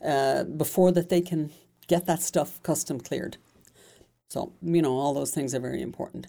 uh, 0.02 0.44
before 0.44 0.92
that 0.92 1.10
they 1.10 1.20
can 1.20 1.52
get 1.88 2.06
that 2.06 2.22
stuff 2.22 2.62
custom 2.62 3.00
cleared. 3.00 3.36
So, 4.30 4.54
you 4.62 4.80
know, 4.80 4.96
all 4.96 5.12
those 5.12 5.30
things 5.30 5.54
are 5.54 5.60
very 5.60 5.82
important. 5.82 6.26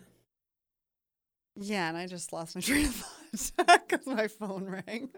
Yeah, 1.56 1.88
and 1.88 1.98
I 1.98 2.06
just 2.06 2.34
lost 2.34 2.56
my 2.56 2.62
train 2.62 2.88
of 2.88 2.96
thought 3.34 3.82
because 3.88 4.06
my 4.06 4.28
phone 4.28 4.66
rang. 4.66 5.10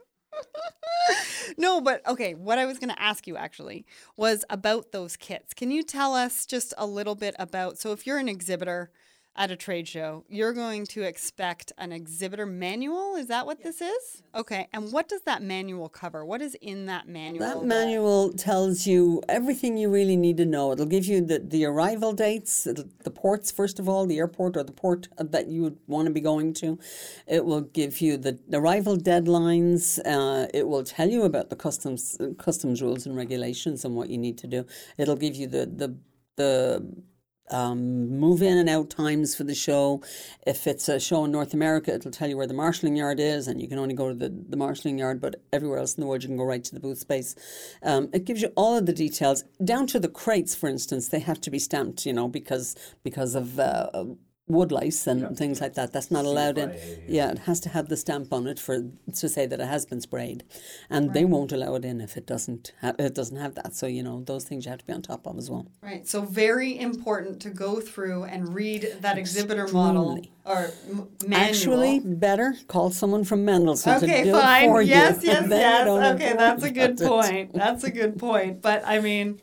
no, 1.58 1.82
but 1.82 2.06
okay, 2.08 2.34
what 2.34 2.58
I 2.58 2.66
was 2.66 2.80
going 2.80 2.90
to 2.90 3.02
ask 3.02 3.28
you 3.28 3.38
actually 3.38 3.86
was 4.16 4.44
about 4.50 4.92
those 4.92 5.16
kits. 5.16 5.54
Can 5.54 5.72
you 5.72 5.84
tell 5.84 6.14
us 6.14 6.46
just 6.46 6.74
a 6.78 6.86
little 6.86 7.16
bit 7.16 7.36
about 7.40 7.78
so 7.78 7.92
if 7.92 8.06
you're 8.06 8.18
an 8.18 8.30
exhibitor 8.30 8.92
at 9.38 9.52
a 9.52 9.56
trade 9.56 9.88
show, 9.88 10.26
you're 10.28 10.54
going 10.54 10.86
to 10.88 11.04
expect 11.04 11.72
an 11.78 11.92
exhibitor 11.92 12.46
manual. 12.46 13.16
Is 13.16 13.28
that 13.28 13.46
what 13.46 13.62
this 13.62 13.82
is? 13.82 14.24
Okay. 14.34 14.68
And 14.74 14.92
what 14.92 15.08
does 15.08 15.22
that 15.22 15.42
manual 15.44 15.90
cover? 15.90 16.26
What 16.26 16.42
is 16.42 16.56
in 16.56 16.88
that 16.88 17.08
manual? 17.08 17.48
That 17.48 17.64
manual 17.64 18.34
tells 18.34 18.88
you 18.88 19.22
everything 19.30 19.78
you 19.78 19.90
really 19.90 20.18
need 20.18 20.38
to 20.38 20.46
know. 20.46 20.72
It'll 20.72 20.86
give 20.86 21.06
you 21.06 21.22
the, 21.22 21.40
the 21.40 21.66
arrival 21.66 22.14
dates, 22.14 22.64
the 22.64 23.12
ports, 23.12 23.52
first 23.52 23.80
of 23.80 23.88
all, 23.88 24.06
the 24.06 24.18
airport 24.18 24.58
or 24.58 24.64
the 24.64 24.72
port 24.72 25.08
that 25.18 25.48
you 25.48 25.62
would 25.62 25.78
want 25.88 26.08
to 26.08 26.14
be 26.14 26.22
going 26.22 26.54
to. 26.56 26.80
It 27.28 27.46
will 27.46 27.62
give 27.62 28.02
you 28.02 28.18
the 28.18 28.40
arrival 28.52 28.98
deadlines. 28.98 30.00
Uh, 30.06 30.48
it 30.54 30.68
will 30.68 30.84
tell 30.84 31.10
you 31.10 31.24
about 31.24 31.50
the 31.50 31.56
customs 31.56 32.18
customs 32.38 32.82
rules 32.82 33.06
and 33.06 33.16
regulations 33.16 33.86
and 33.86 33.96
what 33.96 34.10
you 34.10 34.18
need 34.18 34.38
to 34.40 34.48
do. 34.48 34.66
It'll 34.98 35.16
give 35.16 35.36
you 35.36 35.48
the 35.48 35.66
the 35.66 35.96
the 36.36 36.86
um, 37.52 38.20
move 38.20 38.42
in 38.42 38.58
and 38.58 38.70
out 38.70 38.90
times 38.90 39.36
for 39.36 39.44
the 39.44 39.56
show. 39.56 40.02
If 40.46 40.68
it's 40.68 40.90
a 40.90 41.00
show 41.00 41.26
in 41.26 41.32
North 41.32 41.54
America, 41.54 41.94
it'll 41.94 42.12
tell 42.12 42.28
you 42.28 42.38
where 42.38 42.48
the 42.48 42.54
marshalling 42.54 42.96
yard 42.96 43.20
is, 43.20 43.48
and 43.48 43.62
you 43.62 43.68
can 43.68 43.80
only 43.80 43.94
go 43.94 44.10
to 44.10 44.16
the, 44.16 44.30
the 44.30 44.58
marshalling 44.58 44.98
yard, 44.98 45.22
but 45.22 45.42
everywhere 45.54 45.80
else 45.80 45.96
in 45.96 46.02
the 46.02 46.08
world, 46.08 46.24
you 46.24 46.30
can 46.30 46.38
go 46.38 46.44
right 46.44 46.64
to 46.64 46.74
the 46.74 46.80
booth 46.80 47.00
space. 47.00 47.36
Um, 47.84 48.10
it 48.14 48.26
gives 48.26 48.42
you 48.42 48.52
all 48.56 48.78
of 48.78 48.86
the 48.86 48.94
details, 48.94 49.44
down 49.64 49.88
to 49.88 50.00
the 50.00 50.10
crates, 50.10 50.56
for 50.56 50.68
instance. 50.68 51.10
They 51.10 51.20
have 51.20 51.42
to 51.42 51.52
be 51.52 51.60
stamped, 51.60 52.06
you 52.06 52.14
know, 52.14 52.28
because 52.28 52.76
because 53.04 53.36
of 53.36 53.60
uh, 53.60 53.90
wood 54.48 54.72
lice 54.72 55.06
and 55.08 55.22
yep. 55.22 55.36
things 55.36 55.60
like 55.60 55.74
that. 55.74 55.92
That's 55.92 56.10
not 56.10 56.26
allowed 56.26 56.58
in. 56.58 56.76
Yeah, 57.08 57.32
it 57.32 57.40
has 57.40 57.60
to 57.62 57.70
have 57.70 57.90
the 57.90 57.98
stamp 57.98 58.32
on 58.32 58.48
it 58.48 58.60
for 58.60 58.90
to 59.14 59.30
say 59.30 59.46
that 59.46 59.60
it 59.60 59.66
has 59.66 59.86
been 59.86 60.02
sprayed, 60.02 60.44
and 60.90 61.08
right. 61.08 61.14
they 61.14 61.26
won't 61.26 61.52
allow 61.52 61.76
it 61.76 61.86
in 61.86 62.02
if 62.02 62.18
it 62.18 62.26
doesn't. 62.26 62.72
Ha- 62.82 62.94
it 62.98 63.14
doesn't 63.14 63.38
have 63.38 63.56
that. 63.56 63.76
So 63.76 63.88
you 63.88 64.04
know 64.04 64.24
those 64.24 64.46
things 64.46 64.66
you 64.66 64.72
have 64.72 64.80
to 64.80 64.86
be 64.86 64.94
on 64.94 65.02
top 65.02 65.28
of 65.28 65.38
as 65.38 65.50
well. 65.50 65.68
Right. 65.82 66.08
So 66.08 66.22
very 66.22 66.80
important 66.80 67.42
to 67.42 67.50
go 67.50 67.80
through 67.82 68.24
and 68.26 68.54
read 68.54 68.98
that 69.02 69.18
exhibitor 69.18 69.68
model 69.68 70.22
or 70.46 70.72
m- 70.90 71.10
manual. 71.26 71.50
Actually, 71.50 72.00
better 72.00 72.56
call 72.68 72.92
someone 72.92 73.24
from 73.26 73.44
Mendelssohn 73.44 73.98
okay, 73.98 74.24
to 74.24 74.24
do 74.26 74.32
fine. 74.32 74.66
it 74.66 74.68
for 74.68 74.82
yes, 74.82 75.24
you. 75.24 75.30
Yes, 75.30 75.46
yes, 75.50 75.50
yes. 75.50 76.16
Okay, 76.16 76.34
that's 76.38 76.64
a 76.64 76.72
good 76.72 76.98
point. 76.98 77.54
That's 77.54 77.84
a 77.84 77.92
good 77.92 78.18
point. 78.18 78.62
But 78.62 78.84
I 78.86 79.00
mean 79.02 79.42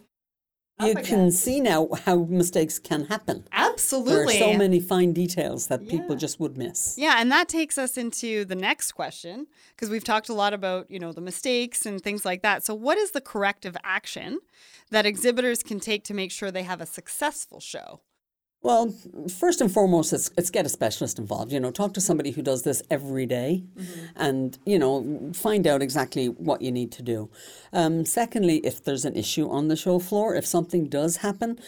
you 0.81 0.95
can 0.97 1.31
see 1.31 1.61
now 1.61 1.89
how 2.05 2.25
mistakes 2.25 2.79
can 2.79 3.05
happen. 3.07 3.47
Absolutely. 3.53 4.39
There 4.39 4.49
are 4.49 4.53
so 4.53 4.59
many 4.59 4.81
fine 4.81 5.13
details 5.13 5.69
that 5.69 5.83
yeah. 5.83 5.91
people 5.91 6.17
just 6.17 6.41
would 6.41 6.57
miss. 6.57 6.97
Yeah, 6.99 7.17
and 7.19 7.31
that 7.31 7.49
takes 7.49 7.79
us 7.79 7.97
into 7.97 8.45
the 8.45 8.57
next 8.57 8.93
question 8.93 9.47
because 9.71 9.89
we've 9.89 10.05
talked 10.05 10.29
a 10.29 10.35
lot 10.35 10.53
about, 10.53 10.91
you 10.91 10.99
know, 10.99 11.13
the 11.13 11.21
mistakes 11.21 11.87
and 11.87 12.01
things 12.01 12.25
like 12.25 12.43
that. 12.43 12.65
So 12.65 12.75
what 12.75 12.99
is 12.99 13.13
the 13.13 13.21
corrective 13.21 13.77
action 13.85 14.41
that 14.91 15.07
exhibitors 15.07 15.63
can 15.63 15.81
take 15.81 16.05
to 16.05 16.15
make 16.15 16.33
sure 16.33 16.51
they 16.51 16.65
have 16.65 16.81
a 16.81 16.87
successful 16.87 17.61
show? 17.61 18.01
Well, 18.65 18.95
first 19.29 19.61
and 19.61 19.71
foremost, 19.71 20.15
it's, 20.15 20.31
it's 20.39 20.49
get 20.49 20.65
a 20.65 20.71
specialist 20.71 21.19
involved. 21.19 21.53
You 21.53 21.61
know, 21.61 21.71
talk 21.71 21.93
to 21.95 22.01
somebody 22.01 22.31
who 22.31 22.41
does 22.41 22.63
this 22.63 22.83
every 22.91 23.27
day 23.27 23.63
mm-hmm. 23.77 24.07
and, 24.17 24.59
you 24.65 24.79
know, 24.79 25.33
find 25.35 25.67
out 25.67 25.83
exactly 25.83 26.31
what 26.31 26.63
you 26.63 26.73
need 26.73 26.91
to 26.93 27.03
do. 27.03 27.29
Um, 27.75 28.07
secondly, 28.07 28.57
if 28.65 28.83
there's 28.83 29.05
an 29.05 29.17
issue 29.17 29.51
on 29.51 29.69
the 29.69 29.77
show 29.77 29.99
floor, 29.99 30.35
if 30.35 30.47
something 30.47 30.87
does 30.87 31.19
happen, 31.19 31.61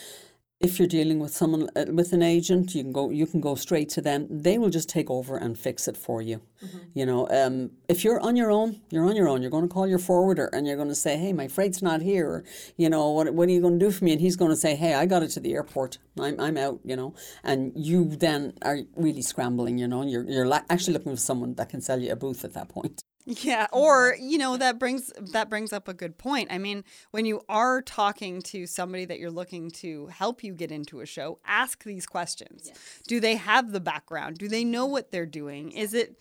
if 0.59 0.79
you're 0.79 0.88
dealing 0.88 1.19
with 1.19 1.35
someone 1.35 1.69
uh, 1.77 1.85
with 1.92 2.12
an 2.14 2.23
agent 2.23 2.75
you 2.75 2.83
can 2.83 2.92
go 2.92 3.11
you 3.11 3.27
can 3.27 3.40
go 3.40 3.55
straight 3.55 3.88
to 3.90 4.01
them. 4.01 4.27
They 4.31 4.57
will 4.59 4.71
just 4.71 4.88
take 4.88 5.11
over 5.11 5.37
and 5.37 5.59
fix 5.59 5.87
it 5.87 5.97
for 5.97 6.23
you. 6.23 6.40
Mm-hmm. 6.64 6.79
you 6.95 7.05
know 7.05 7.29
um, 7.29 7.71
if 7.88 8.03
you're 8.03 8.21
on 8.21 8.37
your 8.37 8.51
own 8.51 8.81
you're 8.90 9.05
on 9.05 9.16
your 9.16 9.29
own. 9.29 9.42
You're 9.42 9.51
going 9.51 9.69
to 9.69 9.73
call 9.73 9.87
your 9.87 9.99
forwarder 9.99 10.47
and 10.53 10.66
you're 10.66 10.77
going 10.77 10.88
to 10.88 10.95
say 10.95 11.19
hey 11.19 11.33
my 11.33 11.49
freight's 11.49 11.83
not 11.83 12.01
here. 12.03 12.29
Or, 12.29 12.45
you 12.77 12.88
know 12.88 13.11
what, 13.11 13.33
what 13.35 13.49
are 13.49 13.53
you 13.53 13.61
going 13.61 13.79
to 13.79 13.87
do 13.87 13.92
for 13.92 14.05
me? 14.05 14.12
And 14.12 14.21
he's 14.21 14.37
going 14.37 14.51
to 14.51 14.57
say 14.57 14.75
hey 14.75 14.95
i 14.95 15.05
got 15.05 15.23
it 15.23 15.29
to 15.29 15.40
the 15.40 15.53
airport. 15.53 15.99
I'm, 16.19 16.40
I'm 16.40 16.57
out 16.57 16.81
you 16.85 16.97
know. 16.97 17.14
And 17.45 17.73
you 17.75 18.07
then 18.07 18.55
are 18.62 18.79
really 18.97 19.23
scrambling 19.23 19.79
you 19.79 19.88
know. 19.88 20.03
You're, 20.03 20.25
you're 20.25 20.47
la- 20.47 20.62
actually 20.71 20.95
looking 20.95 21.12
for 21.12 21.21
someone 21.21 21.55
that 21.55 21.69
can 21.69 21.83
sell 21.83 22.01
you 22.01 22.12
a 22.12 22.16
booth 22.16 22.45
at 22.45 22.55
that 22.55 22.69
point 22.69 23.03
yeah, 23.27 23.67
or 23.73 24.17
you 24.19 24.39
know 24.39 24.57
that 24.57 24.79
brings 24.79 25.12
that 25.33 25.51
brings 25.51 25.73
up 25.73 25.89
a 25.89 25.95
good 25.95 26.17
point. 26.17 26.51
I 26.51 26.59
mean, 26.59 26.85
when 27.11 27.27
you 27.27 27.43
are 27.49 27.83
talking 27.83 28.41
to 28.43 28.67
somebody 28.67 29.05
that 29.05 29.19
you're 29.19 29.31
looking 29.31 29.71
to 29.73 30.07
help 30.07 30.43
you 30.43 30.55
get 30.55 30.71
into 30.71 31.01
a 31.01 31.07
show, 31.07 31.39
ask 31.45 31.85
these 31.85 32.07
questions. 32.07 32.65
Yes. 32.67 33.03
Do 33.07 33.21
they 33.21 33.37
have 33.37 33.73
the 33.73 33.81
background? 33.81 34.39
Do 34.39 34.49
they 34.49 34.65
know 34.65 34.87
what 34.87 35.11
they're 35.11 35.27
doing? 35.27 35.73
Is 35.73 35.93
it 35.93 36.19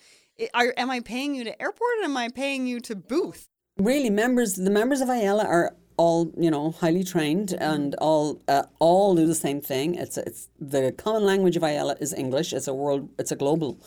are 0.54 0.74
am 0.76 0.90
I 0.90 1.00
paying 1.00 1.36
you 1.36 1.44
to 1.44 1.62
airport 1.62 2.00
or 2.02 2.06
am 2.06 2.18
I 2.18 2.30
paying 2.30 2.68
you 2.68 2.80
to 2.82 2.96
booth? 2.96 3.48
Really, 3.78 4.10
members 4.10 4.56
the 4.56 4.72
members 4.72 5.02
of 5.02 5.08
IELA 5.10 5.46
are 5.46 5.76
all 5.98 6.32
you 6.38 6.52
know 6.52 6.72
highly 6.72 7.04
trained 7.04 7.54
and 7.54 7.96
all 7.96 8.42
uh, 8.48 8.64
all 8.80 9.16
do 9.16 9.26
the 9.26 9.36
same 9.36 9.62
thing. 9.62 9.96
It's 9.96 10.18
it's 10.18 10.50
the 10.60 10.92
common 10.92 11.26
language 11.26 11.56
of 11.56 11.64
IELA 11.64 12.02
is 12.02 12.14
English. 12.14 12.54
It's 12.54 12.68
a 12.68 12.74
world. 12.74 13.10
It's 13.18 13.32
a 13.32 13.36
global 13.36 13.80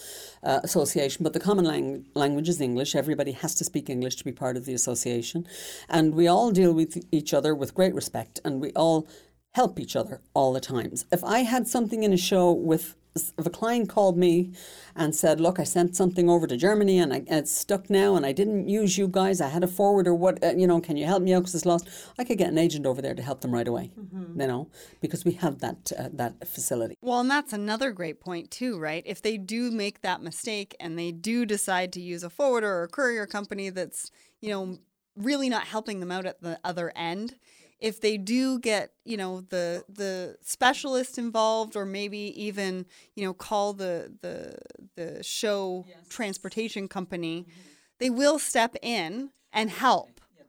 uh, 0.42 0.60
association, 0.62 1.24
but 1.24 1.32
the 1.32 1.40
common 1.40 1.64
lang- 1.64 2.06
language 2.14 2.48
is 2.48 2.60
English. 2.60 2.94
Everybody 2.94 3.32
has 3.32 3.54
to 3.56 3.64
speak 3.64 3.88
English 3.88 4.16
to 4.16 4.24
be 4.24 4.32
part 4.32 4.56
of 4.56 4.64
the 4.64 4.74
association, 4.74 5.46
and 5.88 6.14
we 6.14 6.26
all 6.26 6.50
deal 6.50 6.72
with 6.72 7.04
each 7.12 7.34
other 7.34 7.54
with 7.54 7.74
great 7.74 7.94
respect, 7.94 8.40
and 8.44 8.60
we 8.60 8.72
all 8.72 9.08
help 9.52 9.80
each 9.80 9.96
other 9.96 10.20
all 10.34 10.52
the 10.52 10.60
times. 10.60 11.04
If 11.10 11.24
I 11.24 11.40
had 11.40 11.66
something 11.66 12.02
in 12.02 12.12
a 12.12 12.18
show 12.18 12.52
with 12.52 12.94
if 13.38 13.46
a 13.46 13.50
client 13.50 13.88
called 13.88 14.16
me 14.16 14.52
and 14.94 15.14
said, 15.14 15.40
"Look, 15.40 15.58
I 15.58 15.64
sent 15.64 15.96
something 15.96 16.28
over 16.28 16.46
to 16.46 16.56
Germany 16.56 16.98
and, 16.98 17.12
I, 17.12 17.16
and 17.16 17.38
it's 17.40 17.52
stuck 17.52 17.88
now, 17.90 18.16
and 18.16 18.24
I 18.24 18.32
didn't 18.32 18.68
use 18.68 18.98
you 18.98 19.08
guys. 19.08 19.40
I 19.40 19.48
had 19.48 19.64
a 19.64 19.68
forwarder. 19.68 20.14
What 20.14 20.42
uh, 20.42 20.54
you 20.56 20.66
know? 20.66 20.80
Can 20.80 20.96
you 20.96 21.06
help 21.06 21.22
me 21.22 21.34
out 21.34 21.40
because 21.40 21.54
it's 21.54 21.66
lost?" 21.66 21.88
I 22.18 22.24
could 22.24 22.38
get 22.38 22.48
an 22.48 22.58
agent 22.58 22.86
over 22.86 23.02
there 23.02 23.14
to 23.14 23.22
help 23.22 23.40
them 23.40 23.52
right 23.52 23.68
away. 23.68 23.90
Mm-hmm. 23.98 24.40
You 24.40 24.46
know, 24.46 24.70
because 25.00 25.24
we 25.24 25.32
have 25.32 25.58
that 25.60 25.92
uh, 25.98 26.08
that 26.12 26.48
facility. 26.48 26.96
Well, 27.00 27.20
and 27.20 27.30
that's 27.30 27.52
another 27.52 27.92
great 27.92 28.20
point 28.20 28.50
too, 28.50 28.78
right? 28.78 29.02
If 29.06 29.22
they 29.22 29.36
do 29.36 29.70
make 29.70 30.02
that 30.02 30.22
mistake 30.22 30.76
and 30.80 30.98
they 30.98 31.12
do 31.12 31.46
decide 31.46 31.92
to 31.94 32.00
use 32.00 32.22
a 32.22 32.30
forwarder 32.30 32.72
or 32.72 32.82
a 32.84 32.88
courier 32.88 33.26
company 33.26 33.70
that's 33.70 34.10
you 34.40 34.50
know 34.50 34.78
really 35.16 35.48
not 35.48 35.64
helping 35.64 36.00
them 36.00 36.12
out 36.12 36.26
at 36.26 36.40
the 36.42 36.58
other 36.64 36.92
end 36.94 37.34
if 37.78 38.00
they 38.00 38.16
do 38.16 38.58
get 38.58 38.92
you 39.04 39.16
know 39.16 39.40
the 39.40 39.84
the 39.88 40.36
specialist 40.42 41.18
involved 41.18 41.76
or 41.76 41.84
maybe 41.84 42.18
even 42.40 42.86
you 43.14 43.24
know 43.24 43.32
call 43.32 43.72
the 43.72 44.12
the 44.20 44.56
the 44.96 45.22
show 45.22 45.84
yes. 45.88 45.96
transportation 46.08 46.88
company 46.88 47.42
mm-hmm. 47.42 47.60
they 47.98 48.10
will 48.10 48.38
step 48.38 48.74
in 48.82 49.30
and 49.52 49.70
help 49.70 50.20
yeah, 50.36 50.42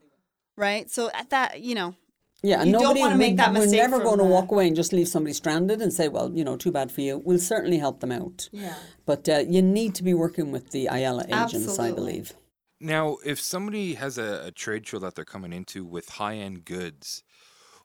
right 0.56 0.90
so 0.90 1.10
at 1.14 1.30
that 1.30 1.62
you 1.62 1.76
know 1.76 1.96
yeah, 2.42 2.64
you 2.64 2.72
nobody, 2.72 2.86
don't 2.86 3.00
want 3.00 3.12
to 3.12 3.18
make 3.18 3.36
that 3.36 3.52
mistake. 3.52 3.82
We're 3.82 3.90
never 3.90 4.02
going 4.02 4.20
to 4.20 4.24
walk 4.24 4.52
away 4.52 4.68
and 4.68 4.76
just 4.76 4.94
leave 4.94 5.10
somebody 5.10 5.34
stranded 5.34 5.82
and 5.82 5.92
say, 5.92 6.08
"Well, 6.08 6.32
you 6.34 6.46
know, 6.46 6.56
too 6.56 6.72
bad 6.72 6.90
for 6.90 7.02
you." 7.02 7.18
We'll 7.18 7.38
certainly 7.38 7.78
help 7.78 8.00
them 8.00 8.14
out. 8.14 8.48
Yeah, 8.54 8.76
but 9.06 9.28
uh, 9.28 9.40
you 9.40 9.62
need 9.62 9.94
to 9.96 10.04
be 10.04 10.14
working 10.14 10.52
with 10.52 10.72
the 10.72 10.88
IELA 10.90 11.26
agents, 11.26 11.54
Absolutely. 11.54 11.88
I 11.90 11.92
believe. 11.92 12.34
Now, 12.80 13.18
if 13.26 13.40
somebody 13.40 13.96
has 13.96 14.18
a, 14.18 14.46
a 14.48 14.52
trade 14.52 14.88
show 14.88 15.00
that 15.00 15.16
they're 15.16 15.26
coming 15.26 15.54
into 15.54 15.84
with 15.84 16.10
high 16.10 16.36
end 16.36 16.66
goods, 16.66 17.24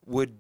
would 0.06 0.38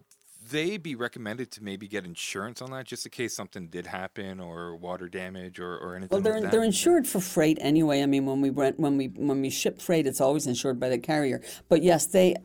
they 0.50 0.76
be 0.76 0.94
recommended 0.94 1.50
to 1.52 1.64
maybe 1.64 1.88
get 1.88 2.04
insurance 2.04 2.60
on 2.60 2.70
that 2.70 2.84
just 2.84 3.06
in 3.06 3.10
case 3.10 3.34
something 3.34 3.68
did 3.68 3.86
happen 3.86 4.40
or 4.40 4.76
water 4.76 5.08
damage 5.08 5.58
or, 5.58 5.76
or 5.78 5.96
anything 5.96 6.10
well 6.10 6.20
they're, 6.20 6.40
like 6.40 6.50
they're 6.50 6.62
insured 6.62 7.06
for 7.08 7.18
freight 7.18 7.56
anyway 7.62 8.02
i 8.02 8.06
mean 8.06 8.26
when 8.26 8.42
we 8.42 8.50
rent 8.50 8.78
when 8.78 8.98
we 8.98 9.06
when 9.06 9.40
we 9.40 9.48
ship 9.48 9.80
freight 9.80 10.06
it's 10.06 10.20
always 10.20 10.46
insured 10.46 10.78
by 10.78 10.90
the 10.90 10.98
carrier 10.98 11.40
but 11.70 11.82
yes 11.82 12.04
they 12.04 12.36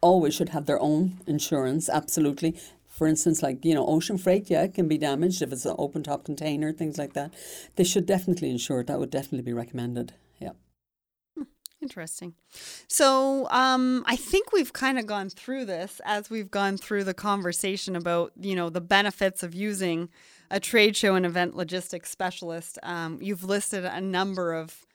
always 0.00 0.32
should 0.32 0.50
have 0.50 0.66
their 0.66 0.80
own 0.80 1.18
insurance 1.26 1.88
absolutely 1.88 2.54
For 2.94 3.08
instance, 3.08 3.42
like, 3.42 3.64
you 3.64 3.74
know, 3.74 3.84
ocean 3.88 4.18
freight, 4.18 4.48
yeah, 4.48 4.62
it 4.62 4.72
can 4.72 4.86
be 4.86 4.98
damaged 4.98 5.42
if 5.42 5.52
it's 5.52 5.66
an 5.66 5.74
open 5.78 6.04
top 6.04 6.24
container, 6.24 6.72
things 6.72 6.96
like 6.96 7.12
that. 7.14 7.34
They 7.74 7.82
should 7.82 8.06
definitely 8.06 8.50
insure 8.50 8.80
it. 8.82 8.86
That 8.86 9.00
would 9.00 9.10
definitely 9.10 9.42
be 9.42 9.52
recommended. 9.52 10.12
Yeah. 10.38 10.52
Interesting. 11.84 12.32
So 12.88 13.46
um, 13.50 14.04
I 14.06 14.16
think 14.16 14.54
we've 14.54 14.72
kind 14.72 14.98
of 14.98 15.04
gone 15.04 15.28
through 15.28 15.66
this 15.66 16.00
as 16.06 16.30
we've 16.30 16.50
gone 16.50 16.78
through 16.78 17.04
the 17.04 17.12
conversation 17.12 17.94
about 17.94 18.32
you 18.40 18.56
know 18.56 18.70
the 18.70 18.80
benefits 18.80 19.42
of 19.42 19.54
using 19.54 20.08
a 20.50 20.58
trade 20.58 20.96
show 20.96 21.14
and 21.14 21.26
event 21.26 21.54
logistics 21.54 22.10
specialist. 22.10 22.78
Um, 22.82 23.18
you've 23.20 23.44
listed 23.44 23.84
a 23.84 24.00
number 24.00 24.54
of 24.54 24.86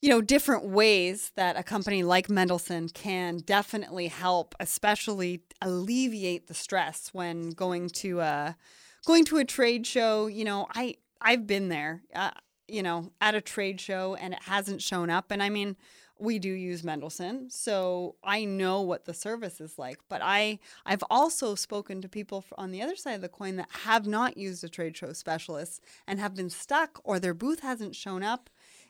you 0.00 0.08
know 0.08 0.20
different 0.20 0.66
ways 0.66 1.32
that 1.34 1.58
a 1.58 1.64
company 1.64 2.04
like 2.04 2.30
Mendelssohn 2.30 2.90
can 2.90 3.38
definitely 3.38 4.06
help, 4.06 4.54
especially 4.60 5.42
alleviate 5.60 6.46
the 6.46 6.54
stress 6.54 7.08
when 7.12 7.50
going 7.50 7.88
to 7.88 8.20
a 8.20 8.56
going 9.04 9.24
to 9.24 9.38
a 9.38 9.44
trade 9.44 9.88
show. 9.88 10.28
You 10.28 10.44
know, 10.44 10.68
I 10.72 10.98
I've 11.20 11.48
been 11.48 11.68
there. 11.68 12.02
Uh, 12.14 12.30
you 12.68 12.82
know, 12.82 13.10
at 13.20 13.34
a 13.34 13.40
trade 13.40 13.80
show 13.80 14.14
and 14.14 14.34
it 14.34 14.42
hasn't 14.42 14.82
shown 14.82 15.10
up. 15.10 15.30
And 15.30 15.42
I 15.42 15.48
mean, 15.48 15.76
we 16.18 16.38
do 16.38 16.48
use 16.48 16.82
Mendelssohn, 16.82 17.50
so 17.50 18.16
I 18.24 18.44
know 18.44 18.80
what 18.80 19.04
the 19.04 19.12
service 19.12 19.60
is 19.60 19.78
like. 19.78 19.98
But 20.08 20.22
I 20.22 20.58
I've 20.86 21.04
also 21.10 21.54
spoken 21.54 22.00
to 22.00 22.08
people 22.08 22.44
on 22.56 22.70
the 22.70 22.82
other 22.82 22.96
side 22.96 23.14
of 23.14 23.20
the 23.20 23.28
coin 23.28 23.56
that 23.56 23.68
have 23.84 24.06
not 24.06 24.36
used 24.36 24.64
a 24.64 24.68
trade 24.68 24.96
show 24.96 25.12
specialist 25.12 25.82
and 26.06 26.18
have 26.18 26.34
been 26.34 26.50
stuck 26.50 27.00
or 27.04 27.18
their 27.18 27.34
booth 27.34 27.60
hasn't 27.60 27.94
shown 27.94 28.22
up. 28.22 28.48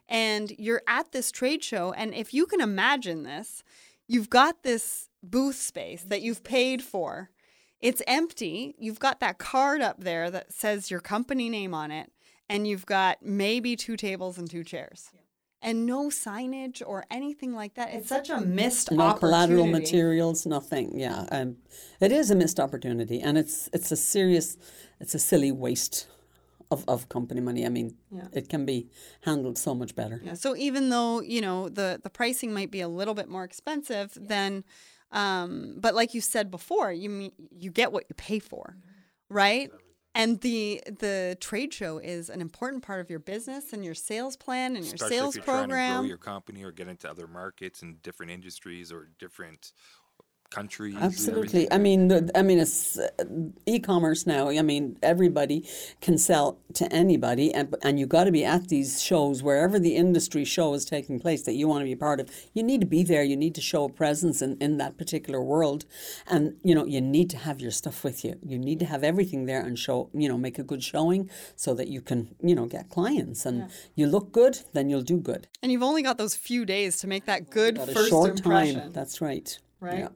And 0.08 0.52
you're 0.56 0.82
at 0.86 1.10
this 1.10 1.32
trade 1.32 1.64
show, 1.64 1.92
and 1.92 2.14
if 2.14 2.32
you 2.32 2.46
can 2.46 2.60
imagine 2.60 3.24
this, 3.24 3.64
you've 4.06 4.30
got 4.30 4.62
this 4.62 5.08
booth 5.20 5.56
space 5.56 6.04
that 6.04 6.22
you've 6.22 6.44
paid 6.44 6.80
for. 6.80 7.30
It's 7.80 8.02
empty. 8.06 8.76
You've 8.78 9.00
got 9.00 9.18
that 9.18 9.38
card 9.38 9.80
up 9.80 10.04
there 10.04 10.30
that 10.30 10.52
says 10.52 10.92
your 10.92 11.00
company 11.00 11.50
name 11.50 11.74
on 11.74 11.90
it 11.90 12.12
and 12.48 12.66
you've 12.66 12.86
got 12.86 13.18
maybe 13.22 13.76
two 13.76 13.96
tables 13.96 14.38
and 14.38 14.50
two 14.50 14.64
chairs. 14.64 15.10
Yeah. 15.12 15.20
And 15.62 15.86
no 15.86 16.08
signage 16.08 16.82
or 16.86 17.04
anything 17.10 17.54
like 17.54 17.74
that. 17.74 17.88
It's, 17.88 17.98
it's 17.98 18.08
such 18.08 18.30
a 18.30 18.40
missed 18.40 18.88
opportunity. 18.88 19.14
no 19.14 19.18
collateral 19.18 19.66
materials, 19.66 20.46
nothing. 20.46 20.98
Yeah, 20.98 21.26
um, 21.32 21.56
it 21.98 22.12
is 22.12 22.30
a 22.30 22.36
missed 22.36 22.60
opportunity, 22.60 23.20
and 23.20 23.36
it's 23.38 23.68
it's 23.72 23.90
a 23.90 23.96
serious, 23.96 24.58
it's 25.00 25.14
a 25.14 25.18
silly 25.18 25.50
waste 25.50 26.08
of, 26.70 26.84
of 26.86 27.08
company 27.08 27.40
money. 27.40 27.64
I 27.64 27.68
mean, 27.68 27.96
yeah. 28.10 28.28
it 28.32 28.48
can 28.48 28.64
be 28.64 28.88
handled 29.22 29.58
so 29.58 29.74
much 29.74 29.94
better. 29.94 30.20
Yeah. 30.22 30.34
So 30.34 30.56
even 30.56 30.90
though 30.90 31.20
you 31.20 31.40
know 31.40 31.68
the 31.68 32.00
the 32.02 32.10
pricing 32.10 32.52
might 32.52 32.70
be 32.70 32.80
a 32.80 32.88
little 32.88 33.14
bit 33.14 33.28
more 33.28 33.42
expensive 33.42 34.16
yeah. 34.20 34.26
than, 34.28 34.64
um, 35.10 35.76
but 35.78 35.94
like 35.94 36.14
you 36.14 36.20
said 36.20 36.50
before, 36.50 36.92
you 36.92 37.32
you 37.50 37.70
get 37.70 37.92
what 37.92 38.04
you 38.08 38.14
pay 38.14 38.38
for, 38.38 38.76
right? 39.28 39.70
And 40.16 40.40
the 40.40 40.82
the 40.86 41.36
trade 41.40 41.74
show 41.74 41.98
is 41.98 42.30
an 42.30 42.40
important 42.40 42.82
part 42.82 43.00
of 43.00 43.10
your 43.10 43.18
business 43.18 43.74
and 43.74 43.84
your 43.84 43.94
sales 43.94 44.34
plan 44.34 44.74
and 44.74 44.82
your 44.82 44.94
Especially 44.94 45.16
sales 45.18 45.36
if 45.36 45.46
you're 45.46 45.54
program. 45.54 45.68
Trying 45.68 45.92
to 45.92 45.98
grow 45.98 46.08
your 46.08 46.16
company 46.16 46.64
or 46.64 46.72
get 46.72 46.88
into 46.88 47.10
other 47.10 47.26
markets 47.26 47.82
and 47.82 48.02
different 48.02 48.32
industries 48.32 48.90
or 48.90 49.10
different 49.18 49.72
countries. 50.56 50.96
Absolutely. 51.08 51.64
I 51.76 51.78
mean, 51.86 52.08
the, 52.08 52.30
I 52.34 52.42
mean, 52.48 52.58
it's 52.58 52.98
uh, 52.98 53.10
e-commerce 53.74 54.22
now. 54.26 54.48
I 54.48 54.62
mean, 54.62 54.84
everybody 55.02 55.58
can 56.00 56.16
sell 56.18 56.58
to 56.80 56.84
anybody, 57.02 57.46
and 57.58 57.66
and 57.86 57.94
you 58.00 58.06
got 58.16 58.24
to 58.24 58.32
be 58.32 58.44
at 58.44 58.68
these 58.74 58.90
shows 59.08 59.36
wherever 59.48 59.76
the 59.86 59.94
industry 60.04 60.44
show 60.56 60.68
is 60.78 60.84
taking 60.84 61.16
place 61.26 61.42
that 61.46 61.56
you 61.60 61.68
want 61.68 61.80
to 61.82 61.88
be 61.92 61.98
part 62.08 62.18
of. 62.20 62.30
You 62.56 62.62
need 62.70 62.80
to 62.86 62.90
be 62.98 63.02
there. 63.12 63.24
You 63.32 63.38
need 63.44 63.54
to 63.60 63.64
show 63.72 63.84
a 63.84 63.92
presence 64.02 64.38
in, 64.46 64.56
in 64.66 64.72
that 64.82 64.92
particular 65.00 65.40
world, 65.52 65.80
and 66.26 66.42
you 66.68 66.74
know 66.76 66.86
you 66.94 67.00
need 67.16 67.28
to 67.34 67.38
have 67.46 67.58
your 67.64 67.74
stuff 67.80 67.98
with 68.06 68.18
you. 68.24 68.34
You 68.52 68.58
need 68.58 68.78
to 68.84 68.86
have 68.86 69.02
everything 69.12 69.46
there 69.46 69.62
and 69.68 69.78
show. 69.78 70.10
You 70.22 70.28
know, 70.30 70.38
make 70.38 70.58
a 70.58 70.66
good 70.72 70.82
showing 70.82 71.30
so 71.54 71.74
that 71.78 71.88
you 71.94 72.00
can 72.00 72.34
you 72.48 72.54
know 72.54 72.66
get 72.66 72.84
clients 72.96 73.46
and 73.46 73.58
yeah. 73.58 73.68
you 73.98 74.06
look 74.06 74.32
good, 74.32 74.54
then 74.72 74.88
you'll 74.90 75.08
do 75.14 75.18
good. 75.18 75.48
And 75.62 75.70
you've 75.70 75.88
only 75.90 76.02
got 76.02 76.16
those 76.18 76.34
few 76.34 76.64
days 76.64 76.92
to 77.00 77.06
make 77.06 77.24
that 77.26 77.50
good 77.50 77.78
first 77.78 78.08
short 78.08 78.30
impression. 78.38 78.80
Time. 78.80 78.92
That's 78.92 79.20
right. 79.20 79.48
Right. 79.80 79.98
Yeah. 79.98 80.08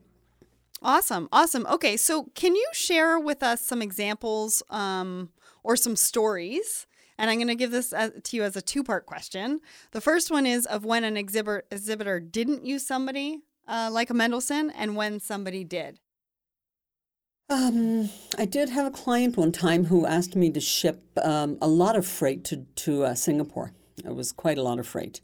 Awesome. 0.83 1.29
Awesome. 1.31 1.67
Okay. 1.67 1.97
So, 1.97 2.31
can 2.35 2.55
you 2.55 2.67
share 2.73 3.19
with 3.19 3.43
us 3.43 3.61
some 3.61 3.83
examples 3.83 4.63
um, 4.71 5.31
or 5.63 5.77
some 5.77 5.97
stories? 5.97 6.87
And 7.19 7.29
I'm 7.29 7.37
going 7.37 7.49
to 7.49 7.55
give 7.55 7.71
this 7.71 7.93
as, 7.93 8.13
to 8.25 8.37
you 8.37 8.45
as 8.45 8.57
a 8.57 8.63
two 8.63 8.83
part 8.83 9.05
question. 9.05 9.61
The 9.93 10.01
first 10.01 10.31
one 10.31 10.47
is 10.47 10.65
of 10.65 10.87
when 10.87 11.05
an 11.05 11.19
exhibitor, 11.19 11.65
exhibitor 11.71 12.19
didn't 12.19 12.65
use 12.65 12.87
somebody 12.87 13.41
uh, 13.69 13.91
like 13.93 14.09
a 14.09 14.15
Mendelssohn 14.15 14.71
and 14.71 14.97
when 14.97 15.21
somebody 15.21 15.63
did. 15.63 16.01
Um, 17.51 18.09
I 18.39 18.47
did 18.47 18.71
have 18.71 18.87
a 18.87 18.91
client 18.91 19.37
one 19.37 19.53
time 19.53 19.87
who 19.87 20.07
asked 20.07 20.35
me 20.35 20.51
to 20.51 20.61
ship 20.61 21.03
um, 21.23 21.59
a 21.61 21.69
lot 21.69 21.97
of 21.97 22.07
freight 22.07 22.45
to, 22.45 22.65
to 22.77 23.05
uh, 23.05 23.15
Singapore. 23.15 23.73
It 24.05 24.15
was 24.15 24.33
quite 24.33 24.57
a 24.57 24.63
lot 24.63 24.79
of 24.79 24.87
freight. 24.87 25.21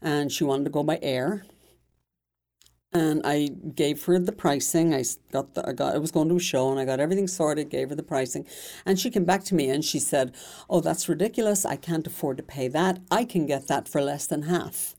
And 0.00 0.30
she 0.30 0.44
wanted 0.44 0.64
to 0.64 0.70
go 0.70 0.84
by 0.84 0.98
air 1.02 1.44
and 2.92 3.22
I 3.24 3.48
gave 3.48 4.04
her 4.04 4.18
the 4.18 4.32
pricing. 4.32 4.92
I 4.92 5.04
got 5.30 5.54
the, 5.54 5.68
I 5.68 5.72
got, 5.72 5.94
I 5.94 5.98
was 5.98 6.10
going 6.10 6.28
to 6.28 6.36
a 6.36 6.40
show 6.40 6.70
and 6.70 6.80
I 6.80 6.84
got 6.84 6.98
everything 7.00 7.28
sorted, 7.28 7.70
gave 7.70 7.90
her 7.90 7.94
the 7.94 8.02
pricing. 8.02 8.46
And 8.84 8.98
she 8.98 9.10
came 9.10 9.24
back 9.24 9.44
to 9.44 9.54
me 9.54 9.70
and 9.70 9.84
she 9.84 10.00
said, 10.00 10.34
Oh, 10.68 10.80
that's 10.80 11.08
ridiculous. 11.08 11.64
I 11.64 11.76
can't 11.76 12.06
afford 12.06 12.36
to 12.38 12.42
pay 12.42 12.66
that. 12.68 12.98
I 13.10 13.24
can 13.24 13.46
get 13.46 13.68
that 13.68 13.86
for 13.86 14.02
less 14.02 14.26
than 14.26 14.42
half. 14.42 14.96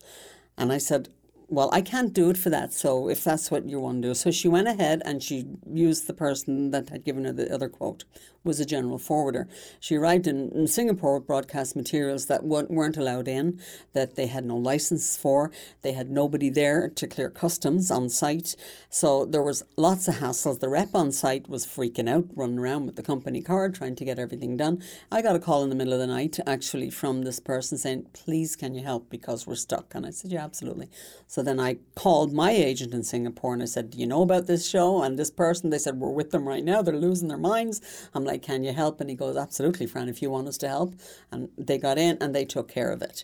And 0.58 0.72
I 0.72 0.78
said, 0.78 1.10
well, 1.52 1.70
I 1.74 1.82
can't 1.82 2.14
do 2.14 2.30
it 2.30 2.38
for 2.38 2.50
that. 2.50 2.74
So 2.74 3.10
if 3.10 3.26
that's 3.26 3.52
what 3.52 3.68
you 3.68 3.80
want 3.82 4.02
to 4.02 4.08
do. 4.10 4.14
So 4.14 4.32
she 4.32 4.48
went 4.48 4.70
ahead 4.70 5.02
and 5.04 5.22
she 5.22 5.46
used 5.70 6.08
the 6.08 6.14
person 6.14 6.72
that 6.72 6.90
had 6.90 7.04
given 7.04 7.26
her 7.26 7.34
the 7.34 7.54
other 7.54 7.68
quote, 7.68 8.06
was 8.44 8.60
a 8.60 8.66
general 8.66 8.98
forwarder. 8.98 9.48
She 9.80 9.96
arrived 9.96 10.28
in, 10.28 10.50
in 10.52 10.68
Singapore 10.68 11.20
with 11.20 11.28
broadcast 11.28 11.76
materials 11.76 12.26
that 12.26 12.44
weren't 12.44 12.98
allowed 12.98 13.28
in, 13.28 13.60
that 13.94 14.16
they 14.16 14.28
had 14.28 14.46
no 14.46 14.58
license 14.58 15.16
for. 15.16 15.52
They 15.84 15.92
had 15.92 16.10
nobody 16.10 16.50
there 16.50 16.90
to 16.90 17.08
clear 17.08 17.30
customs 17.30 17.92
on 17.92 18.10
site. 18.10 18.56
So 18.90 19.26
there 19.26 19.44
was 19.44 19.64
lots 19.78 20.08
of 20.08 20.16
hassles. 20.16 20.60
The 20.60 20.70
rep 20.70 20.96
on 20.96 21.12
site 21.12 21.48
was 21.50 21.68
freaking 21.68 22.10
out, 22.10 22.26
running 22.36 22.60
around 22.60 22.88
with 22.88 22.96
the 22.96 23.04
company 23.04 23.42
card, 23.42 23.76
trying 23.76 23.96
to 23.96 24.06
get 24.06 24.18
everything 24.18 24.58
done. 24.58 24.82
I 25.12 25.22
got 25.22 25.36
a 25.36 25.40
call 25.40 25.64
in 25.64 25.70
the 25.70 25.76
middle 25.76 25.94
of 25.94 26.00
the 26.00 26.08
night 26.08 26.40
actually 26.48 26.90
from 26.90 27.24
this 27.24 27.40
person 27.40 27.78
saying, 27.78 28.08
please 28.14 28.56
can 28.56 28.74
you 28.74 28.84
help 28.84 29.10
because 29.10 29.46
we're 29.46 29.56
stuck? 29.56 29.94
And 29.94 30.06
I 30.06 30.10
said, 30.10 30.32
yeah, 30.32 30.44
absolutely. 30.44 30.90
So 31.28 31.41
then 31.42 31.60
I 31.60 31.78
called 31.96 32.34
my 32.34 32.52
agent 32.52 32.94
in 32.94 33.04
Singapore 33.04 33.54
and 33.54 33.62
I 33.62 33.66
said, 33.66 33.92
do 33.92 33.98
you 33.98 34.08
know 34.08 34.22
about 34.22 34.48
this 34.48 34.68
show 34.68 35.04
and 35.04 35.18
this 35.18 35.32
person? 35.32 35.70
They 35.70 35.78
said, 35.78 36.00
we're 36.00 36.10
with 36.10 36.32
them 36.32 36.48
right 36.48 36.64
now. 36.64 36.82
They're 36.82 36.96
losing 36.96 37.28
their 37.28 37.38
minds. 37.38 37.82
I'm 38.14 38.26
like, 38.26 38.42
can 38.42 38.64
you 38.64 38.74
help? 38.74 39.02
And 39.02 39.10
he 39.10 39.16
goes, 39.16 39.38
absolutely, 39.38 39.88
Fran, 39.88 40.10
if 40.10 40.22
you 40.22 40.30
want 40.30 40.48
us 40.48 40.58
to 40.60 40.68
help. 40.68 40.96
And 41.32 41.50
they 41.58 41.78
got 41.78 41.98
in 41.98 42.18
and 42.22 42.36
they 42.36 42.46
took 42.46 42.68
care 42.68 42.92
of 42.92 43.02
it. 43.02 43.24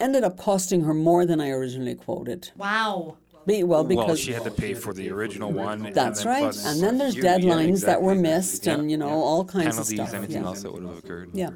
Ended 0.00 0.24
up 0.24 0.36
costing 0.36 0.82
her 0.82 0.94
more 0.94 1.24
than 1.24 1.40
I 1.40 1.50
originally 1.50 1.94
quoted. 1.94 2.50
Wow. 2.56 3.16
Be, 3.46 3.62
well, 3.62 3.84
because 3.84 4.06
well, 4.06 4.16
she 4.16 4.32
had 4.32 4.44
to 4.44 4.50
pay 4.50 4.74
for 4.74 4.94
the 4.94 5.10
original 5.10 5.52
one. 5.52 5.92
That's 5.92 6.20
and 6.20 6.30
right, 6.30 6.56
and 6.64 6.82
then 6.82 6.96
there's 6.96 7.14
deadlines 7.14 7.44
yeah, 7.44 7.60
exactly. 7.60 7.92
that 7.92 8.02
were 8.02 8.14
missed, 8.14 8.64
yeah, 8.64 8.72
and 8.72 8.90
you 8.90 8.96
know 8.96 9.08
yeah. 9.08 9.14
all 9.14 9.44
kinds 9.44 9.66
Penalties, 9.66 9.98
of 10.00 10.08
stuff. 10.08 10.14
Anything 10.14 10.44
else 10.44 10.62
that 10.62 10.72
would 10.72 10.82
have 10.82 10.96
occurred? 10.96 11.28
Yeah. 11.34 11.50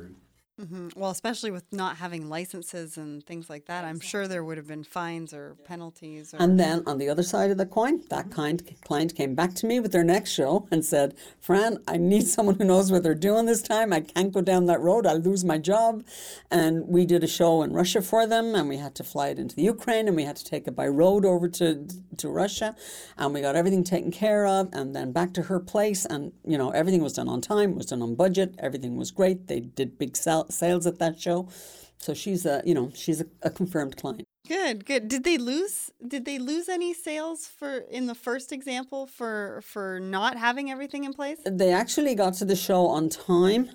Mm-hmm. 0.61 0.89
Well, 0.97 1.11
especially 1.11 1.53
with 1.53 1.65
not 1.73 1.97
having 1.97 2.29
licenses 2.29 2.97
and 2.97 3.25
things 3.25 3.49
like 3.49 3.67
that, 3.67 3.85
I'm 3.85 4.01
sure 4.01 4.27
there 4.27 4.43
would 4.43 4.57
have 4.57 4.67
been 4.67 4.83
fines 4.83 5.33
or 5.33 5.57
penalties. 5.65 6.35
Or... 6.35 6.43
And 6.43 6.59
then 6.59 6.83
on 6.85 6.99
the 6.99 7.09
other 7.09 7.23
side 7.23 7.53
of 7.53 7.59
the 7.59 7.67
coin, 7.67 8.03
that 8.11 8.33
kind 8.33 8.63
client 8.83 9.15
came 9.15 9.37
back 9.37 9.55
to 9.55 9.67
me 9.67 9.79
with 9.79 9.93
their 9.93 10.03
next 10.03 10.33
show 10.33 10.67
and 10.73 10.85
said, 10.85 11.15
"Fran, 11.41 11.79
I 11.87 11.97
need 11.97 12.27
someone 12.37 12.57
who 12.57 12.65
knows 12.65 12.91
what 12.91 13.05
they're 13.05 13.15
doing 13.15 13.47
this 13.47 13.63
time. 13.63 13.93
I 13.93 14.01
can't 14.01 14.33
go 14.33 14.41
down 14.41 14.67
that 14.67 14.81
road. 14.81 15.07
I'll 15.07 15.19
lose 15.19 15.45
my 15.45 15.59
job." 15.59 16.05
And 16.51 16.89
we 16.89 17.07
did 17.07 17.23
a 17.23 17.29
show 17.29 17.63
in 17.63 17.73
Russia 17.73 18.03
for 18.03 18.27
them, 18.27 18.57
and 18.57 18.69
we 18.69 18.79
had 18.79 18.97
to 18.97 19.05
fly 19.05 19.29
it 19.29 19.39
into 19.39 19.55
the 19.55 19.63
Ukraine, 19.63 20.09
and 20.09 20.17
we 20.17 20.25
had 20.25 20.37
to 20.37 20.45
take 20.45 20.67
it 20.67 20.75
by 20.75 20.89
road 20.89 21.25
over 21.25 21.49
to 21.49 21.87
to 22.17 22.29
Russia, 22.29 22.75
and 23.17 23.33
we 23.33 23.41
got 23.41 23.55
everything 23.55 23.85
taken 23.85 24.11
care 24.11 24.45
of, 24.45 24.71
and 24.73 24.97
then 24.97 25.13
back 25.13 25.33
to 25.35 25.43
her 25.43 25.61
place, 25.61 26.05
and 26.05 26.33
you 26.45 26.59
know 26.59 26.71
everything 26.71 27.03
was 27.03 27.13
done 27.13 27.29
on 27.29 27.41
time, 27.41 27.77
was 27.77 27.87
done 27.87 28.03
on 28.03 28.17
budget, 28.17 28.57
everything 28.59 28.97
was 28.97 29.13
great. 29.13 29.47
They 29.47 29.61
did 29.61 29.99
big 29.99 30.17
sell 30.17 30.48
sales 30.49 30.87
at 30.87 30.99
that 30.99 31.21
show. 31.21 31.49
So 31.99 32.15
she's 32.15 32.47
a, 32.47 32.63
you 32.65 32.75
know, 32.75 32.91
she's 32.95 33.21
a, 33.21 33.27
a 33.43 33.51
confirmed 33.51 33.97
client. 33.97 34.25
Good, 34.49 34.87
good. 34.87 35.09
Did 35.09 35.25
they 35.25 35.37
lose? 35.37 35.91
Did 36.07 36.25
they 36.25 36.39
lose 36.39 36.71
any 36.71 36.95
sales 36.95 37.47
for 37.47 37.79
in 37.91 38.07
the 38.07 38.15
first 38.15 38.51
example 38.51 39.07
for 39.07 39.61
for 39.63 40.01
not 40.01 40.39
having 40.39 40.71
everything 40.71 41.05
in 41.05 41.13
place? 41.13 41.39
They 41.45 41.71
actually 41.71 42.15
got 42.15 42.33
to 42.35 42.47
the 42.47 42.57
show 42.57 42.87
on 42.87 43.11
time, 43.11 43.69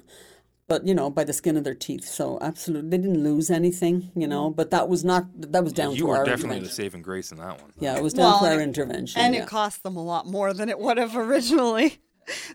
but 0.68 0.88
you 0.88 0.96
know, 0.96 1.12
by 1.12 1.26
the 1.26 1.34
skin 1.34 1.58
of 1.58 1.64
their 1.64 1.76
teeth. 1.76 2.06
So 2.06 2.40
absolutely, 2.42 2.90
they 2.90 2.98
didn't 2.98 3.24
lose 3.24 3.52
anything. 3.52 4.12
You 4.16 4.28
know, 4.28 4.50
mm. 4.50 4.56
but 4.56 4.72
that 4.72 4.90
was 4.90 5.06
not 5.06 5.26
that 5.52 5.64
was 5.64 5.74
down 5.74 5.92
you 5.92 6.00
to 6.00 6.06
were 6.08 6.18
our 6.18 6.26
definitely 6.26 6.62
the 6.62 6.70
saving 6.70 7.04
grace 7.04 7.32
in 7.32 7.38
that 7.38 7.62
one. 7.62 7.72
Yeah, 7.78 7.96
it 7.96 8.02
was 8.02 8.14
down 8.14 8.32
well, 8.32 8.40
to 8.40 8.56
our 8.56 8.62
intervention, 8.62 9.22
and 9.22 9.36
yeah. 9.36 9.44
it 9.44 9.48
cost 9.48 9.84
them 9.84 9.96
a 9.96 10.04
lot 10.04 10.26
more 10.26 10.54
than 10.54 10.70
it 10.70 10.80
would 10.80 10.98
have 10.98 11.16
originally. 11.28 12.00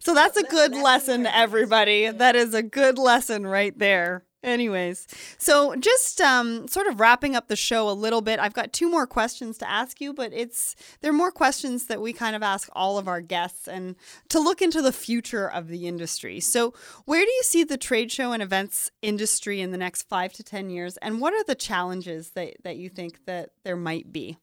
So 0.01 0.15
that's 0.15 0.37
a 0.37 0.43
good 0.43 0.75
lesson, 0.75 1.27
everybody. 1.27 2.11
That 2.11 2.37
is 2.37 2.55
a 2.55 2.63
good 2.63 2.99
lesson 2.99 3.47
right 3.47 3.79
there. 3.79 4.25
Anyways, 4.43 5.09
so 5.37 5.75
just 5.75 6.21
um, 6.21 6.69
sort 6.69 6.87
of 6.87 7.01
wrapping 7.01 7.35
up 7.35 7.49
the 7.49 7.57
show 7.57 7.91
a 7.91 7.93
little 7.93 8.21
bit. 8.21 8.39
I've 8.39 8.53
got 8.53 8.73
two 8.73 8.89
more 8.89 9.05
questions 9.05 9.59
to 9.59 9.69
ask 9.69 10.01
you, 10.01 10.15
but 10.15 10.33
it's 10.33 10.77
they're 11.01 11.13
more 11.13 11.33
questions 11.33 11.87
that 11.87 12.01
we 12.01 12.13
kind 12.13 12.37
of 12.37 12.43
ask 12.43 12.69
all 12.73 12.99
of 12.99 13.09
our 13.09 13.21
guests 13.21 13.67
and 13.67 13.97
to 14.29 14.39
look 14.39 14.63
into 14.63 14.81
the 14.81 14.93
future 14.93 15.51
of 15.51 15.67
the 15.67 15.89
industry. 15.89 16.39
So, 16.39 16.73
where 17.05 17.25
do 17.25 17.31
you 17.31 17.43
see 17.43 17.65
the 17.65 17.77
trade 17.77 18.13
show 18.13 18.31
and 18.31 18.41
events 18.41 18.93
industry 19.03 19.61
in 19.61 19.73
the 19.73 19.77
next 19.77 20.03
five 20.03 20.33
to 20.35 20.45
ten 20.45 20.71
years, 20.71 20.97
and 20.99 21.21
what 21.21 21.35
are 21.35 21.43
the 21.43 21.57
challenges 21.57 22.31
that 22.31 22.63
that 22.63 22.77
you 22.77 22.89
think 22.89 23.25
that 23.27 23.51
there 23.65 23.77
might 23.77 24.13
be? 24.13 24.39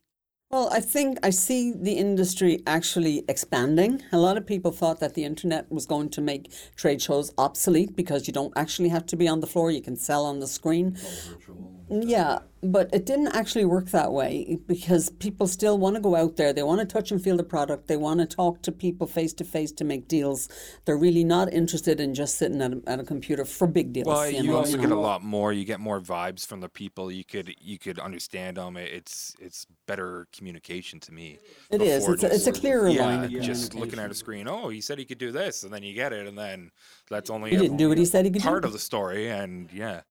Well, 0.56 0.70
I 0.72 0.80
think 0.80 1.20
I 1.22 1.32
see 1.32 1.74
the 1.74 1.92
industry 1.92 2.64
actually 2.66 3.26
expanding. 3.28 4.02
A 4.14 4.18
lot 4.18 4.38
of 4.38 4.48
people 4.48 4.72
thought 4.72 5.02
that 5.02 5.14
the 5.14 5.26
internet 5.26 5.70
was 5.70 5.86
going 5.86 6.08
to 6.12 6.22
make 6.22 6.50
trade 6.78 7.02
shows 7.02 7.34
obsolete 7.38 7.94
because 7.94 8.26
you 8.26 8.32
don't 8.32 8.54
actually 8.56 8.88
have 8.88 9.06
to 9.08 9.18
be 9.18 9.28
on 9.28 9.42
the 9.42 9.48
floor, 9.48 9.70
you 9.70 9.82
can 9.82 9.98
sell 9.98 10.24
on 10.24 10.40
the 10.40 10.48
screen. 10.48 10.98
Yeah, 11.90 12.40
but 12.64 12.90
it 12.94 13.06
didn't 13.06 13.36
actually 13.36 13.66
work 13.66 13.92
that 13.92 14.12
way 14.12 14.58
because 14.66 15.12
people 15.12 15.48
still 15.48 15.78
want 15.78 15.96
to 15.96 16.02
go 16.02 16.16
out 16.16 16.36
there. 16.36 16.52
They 16.52 16.64
want 16.64 16.80
to 16.80 16.86
touch 16.86 17.12
and 17.12 17.22
feel 17.22 17.38
the 17.38 17.44
product. 17.44 17.88
They 17.88 17.98
want 17.98 18.22
to 18.22 18.26
talk 18.26 18.64
to 18.64 18.72
people 18.72 19.06
face 19.06 19.34
to 19.34 19.44
face 19.44 19.72
to 19.74 19.84
make 19.84 20.08
deals. 20.08 20.50
They're 20.86 20.98
really 20.98 21.24
not 21.24 21.54
interested 21.54 22.00
in 22.00 22.16
just 22.16 22.38
sitting 22.38 22.62
at 22.62 22.74
a, 22.74 22.82
at 22.88 23.00
a 23.00 23.04
computer 23.04 23.46
for 23.46 23.68
big 23.68 23.94
deals. 23.94 24.08
Well, 24.08 24.30
you, 24.30 24.44
know, 24.44 24.58
also 24.58 24.78
you 24.78 24.82
get 24.82 24.92
a 24.92 25.00
lot 25.00 25.24
more. 25.24 25.54
You 25.54 25.64
get 25.64 25.80
more 25.80 26.02
vibes 26.02 26.46
from 26.46 26.60
the 26.60 26.70
people. 26.70 27.12
You 27.12 27.24
could 27.24 27.54
you 27.62 27.78
could 27.78 28.00
understand 28.00 28.58
them. 28.58 28.78
It's 28.78 29.36
it's 29.40 29.68
better 29.86 30.28
communication 30.36 31.00
to 31.02 31.14
me. 31.14 31.38
It 31.70 31.82
is. 31.82 32.08
It's 32.08 32.24
a, 32.24 32.34
it's 32.34 32.48
a 32.48 32.52
clearer 32.52 32.90
yeah, 32.90 33.06
line 33.06 33.24
of 33.26 33.42
just 33.42 33.76
looking 33.76 34.00
at 34.00 34.10
a 34.10 34.16
screen. 34.16 34.48
Oh, 34.48 34.70
he 34.70 34.82
said 34.82 34.98
he 34.98 35.06
could 35.06 35.20
do 35.20 35.32
this, 35.32 35.64
and 35.64 35.72
then 35.72 35.84
you 35.84 35.94
get 35.94 36.14
it, 36.14 36.26
and 36.28 36.38
then 36.38 36.72
that's 37.10 37.30
only 37.30 37.52
He 37.52 37.58
didn't 37.58 37.78
do 37.78 37.90
what 37.90 37.98
he 38.00 38.06
said 38.06 38.26
he 38.26 38.32
could 38.32 38.42
do. 38.42 38.48
part 38.48 38.66
of 38.66 38.74
the 38.74 38.80
story, 38.80 39.30
and 39.30 39.72
yeah. 39.72 40.02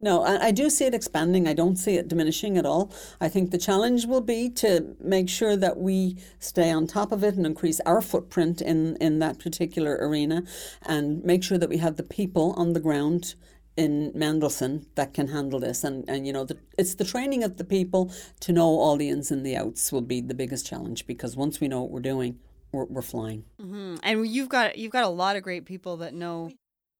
No, 0.00 0.22
I, 0.22 0.52
do 0.52 0.70
see 0.70 0.84
it 0.84 0.94
expanding. 0.94 1.48
I 1.48 1.54
don't 1.54 1.74
see 1.74 1.96
it 1.96 2.06
diminishing 2.06 2.56
at 2.56 2.64
all. 2.64 2.92
I 3.20 3.28
think 3.28 3.50
the 3.50 3.58
challenge 3.58 4.06
will 4.06 4.20
be 4.20 4.48
to 4.50 4.94
make 5.00 5.28
sure 5.28 5.56
that 5.56 5.76
we 5.78 6.16
stay 6.38 6.70
on 6.70 6.86
top 6.86 7.10
of 7.10 7.24
it 7.24 7.34
and 7.34 7.44
increase 7.44 7.80
our 7.80 8.00
footprint 8.00 8.60
in, 8.62 8.96
in 8.96 9.18
that 9.18 9.40
particular 9.40 9.96
arena 10.00 10.44
and 10.82 11.24
make 11.24 11.42
sure 11.42 11.58
that 11.58 11.68
we 11.68 11.78
have 11.78 11.96
the 11.96 12.04
people 12.04 12.54
on 12.56 12.74
the 12.74 12.80
ground 12.80 13.34
in 13.76 14.12
Mendelssohn 14.14 14.86
that 14.94 15.14
can 15.14 15.28
handle 15.28 15.58
this. 15.58 15.82
And, 15.82 16.04
and 16.08 16.28
you 16.28 16.32
know, 16.32 16.44
the, 16.44 16.58
it's 16.76 16.94
the 16.94 17.04
training 17.04 17.42
of 17.42 17.56
the 17.56 17.64
people 17.64 18.12
to 18.40 18.52
know 18.52 18.66
all 18.66 18.96
the 18.96 19.08
ins 19.08 19.32
and 19.32 19.44
the 19.44 19.56
outs 19.56 19.90
will 19.90 20.02
be 20.02 20.20
the 20.20 20.34
biggest 20.34 20.64
challenge 20.64 21.08
because 21.08 21.36
once 21.36 21.60
we 21.60 21.66
know 21.66 21.82
what 21.82 21.90
we're 21.90 22.00
doing, 22.00 22.38
we're, 22.70 22.84
we're 22.84 23.02
flying. 23.02 23.44
hmm 23.58 23.96
And 24.04 24.26
you've 24.26 24.48
got 24.48 24.78
you've 24.78 24.92
got 24.92 25.04
a 25.04 25.08
lot 25.08 25.36
of 25.36 25.42
great 25.42 25.64
people 25.64 25.98
that 25.98 26.14
know 26.14 26.50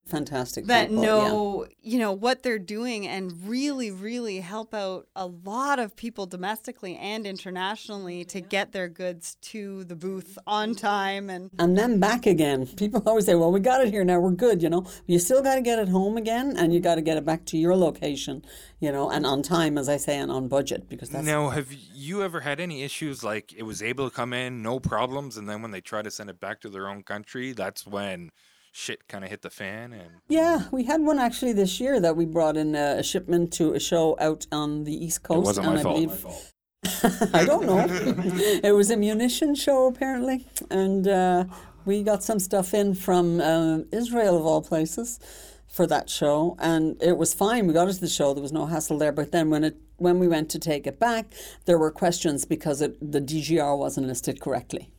Fantastic. 0.09 0.65
that 0.67 0.89
people, 0.89 1.05
yeah. 1.05 1.11
know 1.11 1.67
you 1.83 1.99
know 1.99 2.13
what 2.13 2.43
they're 2.43 2.59
doing 2.59 3.07
and 3.07 3.31
really 3.47 3.91
really 3.91 4.41
help 4.41 4.73
out 4.75 5.07
a 5.15 5.27
lot 5.27 5.79
of 5.79 5.95
people 5.97 6.25
domestically 6.25 6.97
and 6.97 7.27
internationally 7.27 8.25
to 8.25 8.41
get 8.41 8.73
their 8.73 8.89
goods 8.89 9.37
to 9.43 9.85
the 9.85 9.95
booth 9.95 10.39
on 10.47 10.75
time 10.75 11.29
and 11.29 11.51
and 11.59 11.77
then 11.77 12.01
back 12.01 12.25
again. 12.25 12.67
People 12.67 13.03
always 13.05 13.27
say, 13.27 13.35
"Well, 13.35 13.53
we 13.53 13.61
got 13.61 13.83
it 13.83 13.93
here 13.93 14.03
now. 14.03 14.19
We're 14.19 14.31
good." 14.31 14.63
You 14.63 14.71
know, 14.71 14.87
you 15.07 15.19
still 15.19 15.43
got 15.43 15.57
to 15.57 15.61
get 15.61 15.79
it 15.79 15.89
home 15.89 16.17
again, 16.17 16.57
and 16.57 16.73
you 16.73 16.81
got 16.81 16.95
to 16.95 17.03
get 17.03 17.19
it 17.19 17.27
back 17.27 17.45
to 17.47 17.59
your 17.59 17.77
location. 17.77 18.45
You 18.81 18.93
know, 18.93 19.11
and 19.11 19.27
on 19.27 19.43
time, 19.43 19.77
as 19.77 19.89
I 19.89 19.99
say, 19.99 20.17
and 20.17 20.31
on 20.31 20.49
budget, 20.49 20.89
because 20.89 21.11
that's 21.11 21.27
Now, 21.27 21.51
have 21.51 21.71
you 21.95 22.23
ever 22.23 22.41
had 22.41 22.61
any 22.61 22.83
issues 22.83 23.23
like 23.23 23.53
it 23.53 23.65
was 23.65 23.83
able 23.83 24.09
to 24.09 24.15
come 24.15 24.33
in, 24.33 24.63
no 24.63 24.81
problems, 24.81 25.37
and 25.37 25.49
then 25.49 25.61
when 25.61 25.71
they 25.71 25.81
try 25.81 26.01
to 26.01 26.11
send 26.11 26.31
it 26.31 26.41
back 26.41 26.61
to 26.63 26.71
their 26.71 26.89
own 26.89 27.03
country, 27.03 27.53
that's 27.53 27.87
when 27.87 28.31
shit 28.79 29.09
kind 29.09 29.25
of 29.25 29.31
hit 29.31 29.43
the 29.43 29.51
fan? 29.51 29.93
And 29.93 30.11
Yeah, 30.29 30.57
we 30.71 30.85
had 30.85 31.01
one 31.03 31.19
actually 31.19 31.53
this 31.53 31.81
year 31.81 31.99
that 32.01 32.17
we 32.17 32.25
brought 32.25 32.57
in 32.57 32.75
a, 32.75 32.99
a 32.99 33.03
shipment 33.03 33.53
to 33.55 33.73
a 33.75 33.81
show 33.81 34.17
out 34.21 34.47
on 34.53 34.85
the 34.85 34.95
East 35.05 35.23
Coast. 35.25 35.39
it 35.39 35.45
wasn't 35.47 35.67
and 35.67 35.75
my 35.75 35.81
I 35.81 35.83
fault. 35.83 35.95
believe 35.97 37.35
I 37.35 37.45
don't 37.45 37.67
know. 37.67 37.85
it 38.69 38.73
was 38.75 38.89
a 38.91 38.97
munition 38.97 39.55
show 39.57 39.87
apparently, 39.89 40.47
and 40.71 41.09
uh, 41.09 41.45
we 41.85 42.05
got 42.05 42.23
some 42.23 42.39
stuff 42.39 42.73
in 42.73 42.95
from 42.95 43.41
uh, 43.41 43.79
Israel 43.91 44.37
of 44.39 44.47
all 44.47 44.63
places 44.63 45.19
for 45.67 45.87
that 45.89 46.09
show, 46.09 46.57
and 46.61 46.97
it 47.03 47.17
was 47.19 47.35
fine. 47.35 47.67
We 47.67 47.75
got 47.75 47.89
it 47.89 47.95
to 47.95 48.01
the 48.01 48.09
show; 48.09 48.33
there 48.33 48.43
was 48.49 48.53
no 48.53 48.67
hassle 48.67 48.97
there. 48.97 49.11
But 49.11 49.33
then 49.33 49.51
when 49.51 49.65
it 49.65 49.77
when 49.97 50.21
we 50.21 50.29
went 50.29 50.49
to 50.51 50.59
take 50.61 50.87
it 50.87 51.01
back, 51.01 51.25
there 51.65 51.79
were 51.79 51.91
questions 51.91 52.45
because 52.45 52.81
it, 52.81 52.97
the 53.01 53.21
DGR 53.21 53.77
wasn't 53.77 54.07
listed 54.07 54.41
correctly. 54.41 54.93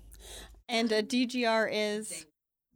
and 0.67 0.91
a 0.91 1.01
DGR 1.01 1.69
is 1.71 2.25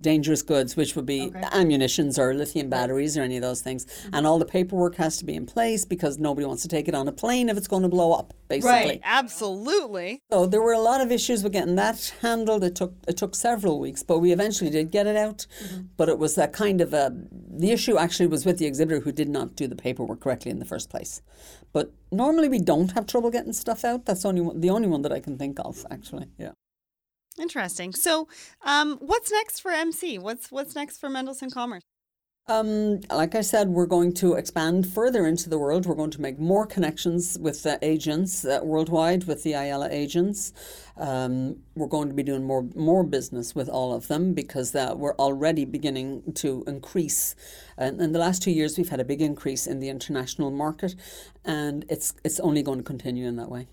dangerous 0.01 0.41
goods, 0.41 0.75
which 0.75 0.95
would 0.95 1.05
be 1.05 1.31
ammunitions 1.51 2.19
or 2.19 2.33
lithium 2.33 2.69
batteries 2.69 3.17
or 3.17 3.21
any 3.21 3.37
of 3.37 3.41
those 3.41 3.61
things. 3.61 3.85
Mm-hmm. 3.85 4.15
And 4.15 4.27
all 4.27 4.37
the 4.37 4.45
paperwork 4.45 4.95
has 4.95 5.17
to 5.17 5.25
be 5.25 5.33
in 5.33 5.45
place 5.45 5.85
because 5.85 6.19
nobody 6.19 6.45
wants 6.45 6.61
to 6.63 6.67
take 6.67 6.87
it 6.87 6.95
on 6.95 7.07
a 7.07 7.11
plane 7.11 7.49
if 7.49 7.57
it's 7.57 7.67
going 7.67 7.83
to 7.83 7.89
blow 7.89 8.13
up, 8.13 8.33
basically. 8.47 8.71
right 8.71 9.01
absolutely 9.03 10.21
So 10.31 10.45
there 10.45 10.61
were 10.61 10.73
a 10.73 10.79
lot 10.79 11.01
of 11.01 11.11
issues 11.11 11.43
with 11.43 11.53
getting 11.53 11.75
that 11.75 12.13
handled. 12.21 12.63
It 12.63 12.75
took 12.75 12.93
it 13.07 13.17
took 13.17 13.35
several 13.35 13.79
weeks, 13.79 14.03
but 14.03 14.19
we 14.19 14.31
eventually 14.31 14.69
did 14.69 14.91
get 14.91 15.07
it 15.07 15.15
out. 15.15 15.47
Mm-hmm. 15.63 15.81
But 15.97 16.09
it 16.09 16.19
was 16.19 16.35
that 16.35 16.53
kind 16.53 16.81
of 16.81 16.93
a 16.93 17.13
the 17.31 17.71
issue 17.71 17.97
actually 17.97 18.27
was 18.27 18.45
with 18.45 18.57
the 18.57 18.65
exhibitor 18.65 18.99
who 18.99 19.11
did 19.11 19.29
not 19.29 19.55
do 19.55 19.67
the 19.67 19.75
paperwork 19.75 20.19
correctly 20.19 20.51
in 20.51 20.59
the 20.59 20.65
first 20.65 20.89
place. 20.89 21.21
But 21.71 21.91
normally 22.11 22.49
we 22.49 22.59
don't 22.59 22.91
have 22.91 23.07
trouble 23.07 23.31
getting 23.31 23.53
stuff 23.53 23.85
out. 23.85 24.05
That's 24.05 24.25
only 24.25 24.59
the 24.59 24.69
only 24.69 24.87
one 24.87 25.01
that 25.03 25.11
I 25.11 25.19
can 25.19 25.37
think 25.37 25.59
of 25.59 25.85
actually. 25.89 26.27
Yeah. 26.37 26.51
Interesting 27.39 27.93
so 27.93 28.27
um, 28.63 28.97
what's 28.99 29.31
next 29.31 29.59
for 29.59 29.71
mc 29.71 30.19
what's 30.19 30.51
what's 30.51 30.75
next 30.75 30.97
for 30.97 31.09
mendelssohn 31.09 31.49
commerce 31.49 31.81
Um, 32.45 32.99
like 33.09 33.35
I 33.35 33.41
said, 33.41 33.69
we're 33.69 33.85
going 33.85 34.13
to 34.15 34.33
expand 34.33 34.85
further 34.85 35.25
into 35.25 35.49
the 35.49 35.57
world. 35.57 35.85
We're 35.85 35.95
going 35.95 36.11
to 36.11 36.21
make 36.21 36.37
more 36.39 36.65
connections 36.67 37.37
with 37.39 37.63
the 37.63 37.79
agents 37.81 38.43
uh, 38.43 38.59
worldwide, 38.61 39.23
with 39.23 39.43
the 39.43 39.53
IELA 39.53 39.89
agents. 39.89 40.51
Um, 40.97 41.59
we're 41.75 41.87
going 41.87 42.09
to 42.09 42.13
be 42.13 42.21
doing 42.23 42.43
more 42.43 42.67
more 42.75 43.05
business 43.05 43.55
with 43.55 43.69
all 43.69 43.93
of 43.93 44.09
them 44.09 44.33
because 44.33 44.71
that 44.73 44.99
we're 44.99 45.15
already 45.15 45.63
beginning 45.63 46.33
to 46.35 46.65
increase. 46.67 47.33
And 47.77 48.01
in 48.01 48.11
the 48.11 48.19
last 48.19 48.43
two 48.43 48.51
years, 48.51 48.77
we've 48.77 48.89
had 48.89 48.99
a 48.99 49.05
big 49.05 49.21
increase 49.21 49.65
in 49.65 49.79
the 49.79 49.87
international 49.87 50.51
market, 50.51 50.95
and 51.45 51.85
it's 51.87 52.13
it's 52.25 52.41
only 52.41 52.61
going 52.61 52.79
to 52.79 52.83
continue 52.83 53.25
in 53.25 53.37
that 53.37 53.49
way. 53.49 53.67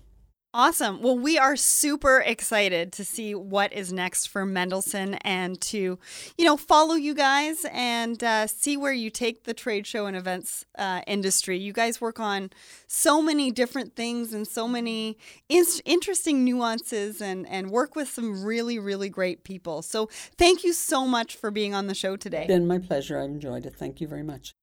Awesome. 0.53 1.01
Well, 1.01 1.17
we 1.17 1.37
are 1.37 1.55
super 1.55 2.19
excited 2.19 2.91
to 2.93 3.05
see 3.05 3.33
what 3.33 3.71
is 3.71 3.93
next 3.93 4.27
for 4.27 4.45
Mendelssohn 4.45 5.13
and 5.21 5.59
to, 5.61 5.97
you 6.37 6.45
know, 6.45 6.57
follow 6.57 6.95
you 6.95 7.13
guys 7.13 7.65
and 7.71 8.21
uh, 8.21 8.47
see 8.47 8.75
where 8.75 8.91
you 8.91 9.09
take 9.09 9.45
the 9.45 9.53
trade 9.53 9.87
show 9.87 10.07
and 10.07 10.17
events 10.17 10.65
uh, 10.77 11.03
industry. 11.07 11.57
You 11.57 11.71
guys 11.71 12.01
work 12.01 12.19
on 12.19 12.49
so 12.85 13.21
many 13.21 13.49
different 13.49 13.95
things 13.95 14.33
and 14.33 14.45
so 14.45 14.67
many 14.67 15.17
in- 15.47 15.63
interesting 15.85 16.43
nuances 16.43 17.21
and, 17.21 17.47
and 17.47 17.69
work 17.69 17.95
with 17.95 18.09
some 18.09 18.43
really, 18.43 18.77
really 18.77 19.07
great 19.07 19.45
people. 19.45 19.81
So 19.81 20.09
thank 20.37 20.65
you 20.65 20.73
so 20.73 21.07
much 21.07 21.37
for 21.37 21.49
being 21.49 21.73
on 21.73 21.87
the 21.87 21.95
show 21.95 22.17
today. 22.17 22.41
It's 22.41 22.47
Been 22.47 22.67
my 22.67 22.79
pleasure. 22.79 23.17
I 23.17 23.23
enjoyed 23.23 23.65
it. 23.65 23.77
Thank 23.77 24.01
you 24.01 24.07
very 24.09 24.23
much. 24.23 24.53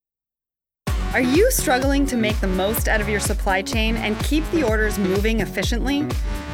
Are 1.14 1.22
you 1.22 1.50
struggling 1.50 2.04
to 2.06 2.18
make 2.18 2.38
the 2.38 2.46
most 2.46 2.86
out 2.86 3.00
of 3.00 3.08
your 3.08 3.18
supply 3.18 3.62
chain 3.62 3.96
and 3.96 4.18
keep 4.24 4.44
the 4.50 4.62
orders 4.62 4.98
moving 4.98 5.40
efficiently? 5.40 6.02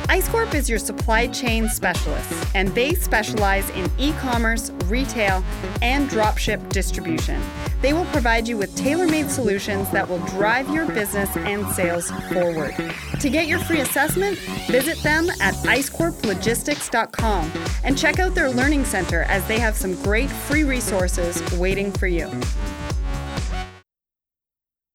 IceCorp 0.04 0.54
is 0.54 0.70
your 0.70 0.78
supply 0.78 1.26
chain 1.26 1.68
specialist, 1.68 2.32
and 2.54 2.68
they 2.68 2.94
specialize 2.94 3.68
in 3.70 3.90
e 3.98 4.12
commerce, 4.20 4.70
retail, 4.84 5.42
and 5.82 6.08
dropship 6.08 6.68
distribution. 6.68 7.42
They 7.82 7.92
will 7.92 8.04
provide 8.06 8.46
you 8.46 8.56
with 8.56 8.72
tailor 8.76 9.08
made 9.08 9.28
solutions 9.28 9.90
that 9.90 10.08
will 10.08 10.24
drive 10.26 10.70
your 10.72 10.86
business 10.86 11.36
and 11.36 11.66
sales 11.74 12.12
forward. 12.32 12.76
To 13.20 13.28
get 13.28 13.48
your 13.48 13.58
free 13.58 13.80
assessment, 13.80 14.38
visit 14.68 15.02
them 15.02 15.30
at 15.40 15.54
icecorplogistics.com 15.64 17.52
and 17.82 17.98
check 17.98 18.20
out 18.20 18.36
their 18.36 18.50
learning 18.50 18.84
center 18.84 19.22
as 19.24 19.44
they 19.48 19.58
have 19.58 19.74
some 19.74 20.00
great 20.04 20.30
free 20.30 20.62
resources 20.62 21.42
waiting 21.58 21.90
for 21.90 22.06
you. 22.06 22.30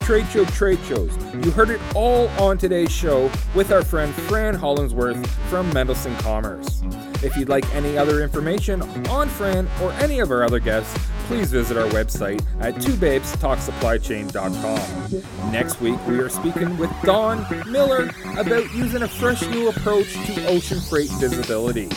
Trade 0.09 0.27
Show 0.29 0.45
Trade 0.45 0.79
Shows. 0.85 1.15
You 1.45 1.51
heard 1.51 1.69
it 1.69 1.79
all 1.93 2.29
on 2.29 2.57
today's 2.57 2.91
show 2.91 3.29
with 3.53 3.71
our 3.71 3.83
friend 3.83 4.11
Fran 4.11 4.55
Hollingsworth 4.55 5.23
from 5.51 5.71
Mendelssohn 5.71 6.15
Commerce. 6.15 6.81
If 7.21 7.37
you'd 7.37 7.47
like 7.47 7.71
any 7.75 7.95
other 7.95 8.23
information 8.23 8.81
on 9.07 9.29
Fran 9.29 9.67
or 9.83 9.91
any 9.93 10.17
of 10.17 10.31
our 10.31 10.43
other 10.43 10.59
guests, 10.59 10.97
please 11.27 11.51
visit 11.51 11.77
our 11.77 11.85
website 11.89 12.43
at 12.59 12.73
twobabestalksupplychain.com. 12.77 15.51
Next 15.51 15.79
week, 15.79 15.99
we 16.07 16.17
are 16.17 16.29
speaking 16.29 16.75
with 16.79 16.89
Don 17.03 17.45
Miller 17.71 18.09
about 18.35 18.73
using 18.73 19.03
a 19.03 19.07
fresh 19.07 19.47
new 19.49 19.69
approach 19.69 20.11
to 20.25 20.47
ocean 20.47 20.79
freight 20.79 21.11
visibility. 21.19 21.87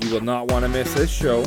You 0.00 0.12
will 0.12 0.20
not 0.20 0.50
want 0.50 0.66
to 0.66 0.68
miss 0.68 0.92
this 0.92 1.10
show. 1.10 1.46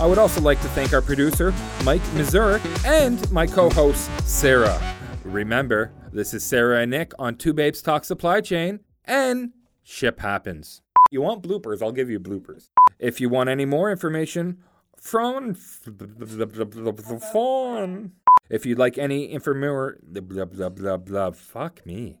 I 0.00 0.06
would 0.06 0.18
also 0.18 0.40
like 0.40 0.60
to 0.62 0.68
thank 0.70 0.92
our 0.92 1.00
producer, 1.00 1.54
Mike 1.84 2.02
Missouri, 2.14 2.60
and 2.84 3.30
my 3.30 3.46
co 3.46 3.70
host, 3.70 4.10
Sarah. 4.28 4.96
Remember, 5.30 5.92
this 6.12 6.34
is 6.34 6.42
Sarah 6.42 6.80
and 6.80 6.90
Nick 6.90 7.12
on 7.16 7.36
Two 7.36 7.52
Babes 7.52 7.80
Talk 7.80 8.04
Supply 8.04 8.40
Chain, 8.40 8.80
and 9.04 9.52
ship 9.84 10.18
happens. 10.18 10.82
You 11.12 11.22
want 11.22 11.44
bloopers? 11.44 11.80
I'll 11.80 11.92
give 11.92 12.10
you 12.10 12.18
bloopers. 12.18 12.70
If 12.98 13.20
you 13.20 13.28
want 13.28 13.48
any 13.48 13.64
more 13.64 13.92
information 13.92 14.58
from 15.00 15.52
the 15.86 17.20
phone, 17.32 18.12
If 18.50 18.66
you'd 18.66 18.78
like 18.78 18.98
any 18.98 19.26
information, 19.26 19.98
blah, 20.02 20.44
blah, 20.46 20.68
blah, 20.68 20.96
blah, 20.96 21.30
fuck 21.30 21.86
me. 21.86 22.18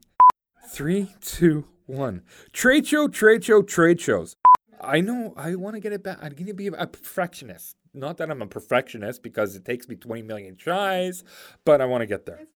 Three, 0.68 1.12
two, 1.20 1.66
one. 1.86 2.22
Trade 2.52 2.86
show, 2.86 3.08
trade 3.08 3.42
show, 3.42 3.62
trade 3.62 4.00
shows. 4.00 4.36
I 4.80 5.00
know 5.00 5.34
I 5.36 5.56
want 5.56 5.74
to 5.74 5.80
get 5.80 5.92
it 5.92 6.04
back. 6.04 6.18
I'm 6.22 6.32
to 6.34 6.54
be 6.54 6.68
a 6.68 6.86
perfectionist. 6.86 7.76
Not 7.92 8.18
that 8.18 8.30
I'm 8.30 8.40
a 8.40 8.46
perfectionist 8.46 9.22
because 9.22 9.56
it 9.56 9.64
takes 9.64 9.88
me 9.88 9.96
20 9.96 10.22
million 10.22 10.54
tries, 10.56 11.24
but 11.64 11.80
I 11.80 11.86
want 11.86 12.02
to 12.02 12.06
get 12.06 12.24
there. 12.24 12.46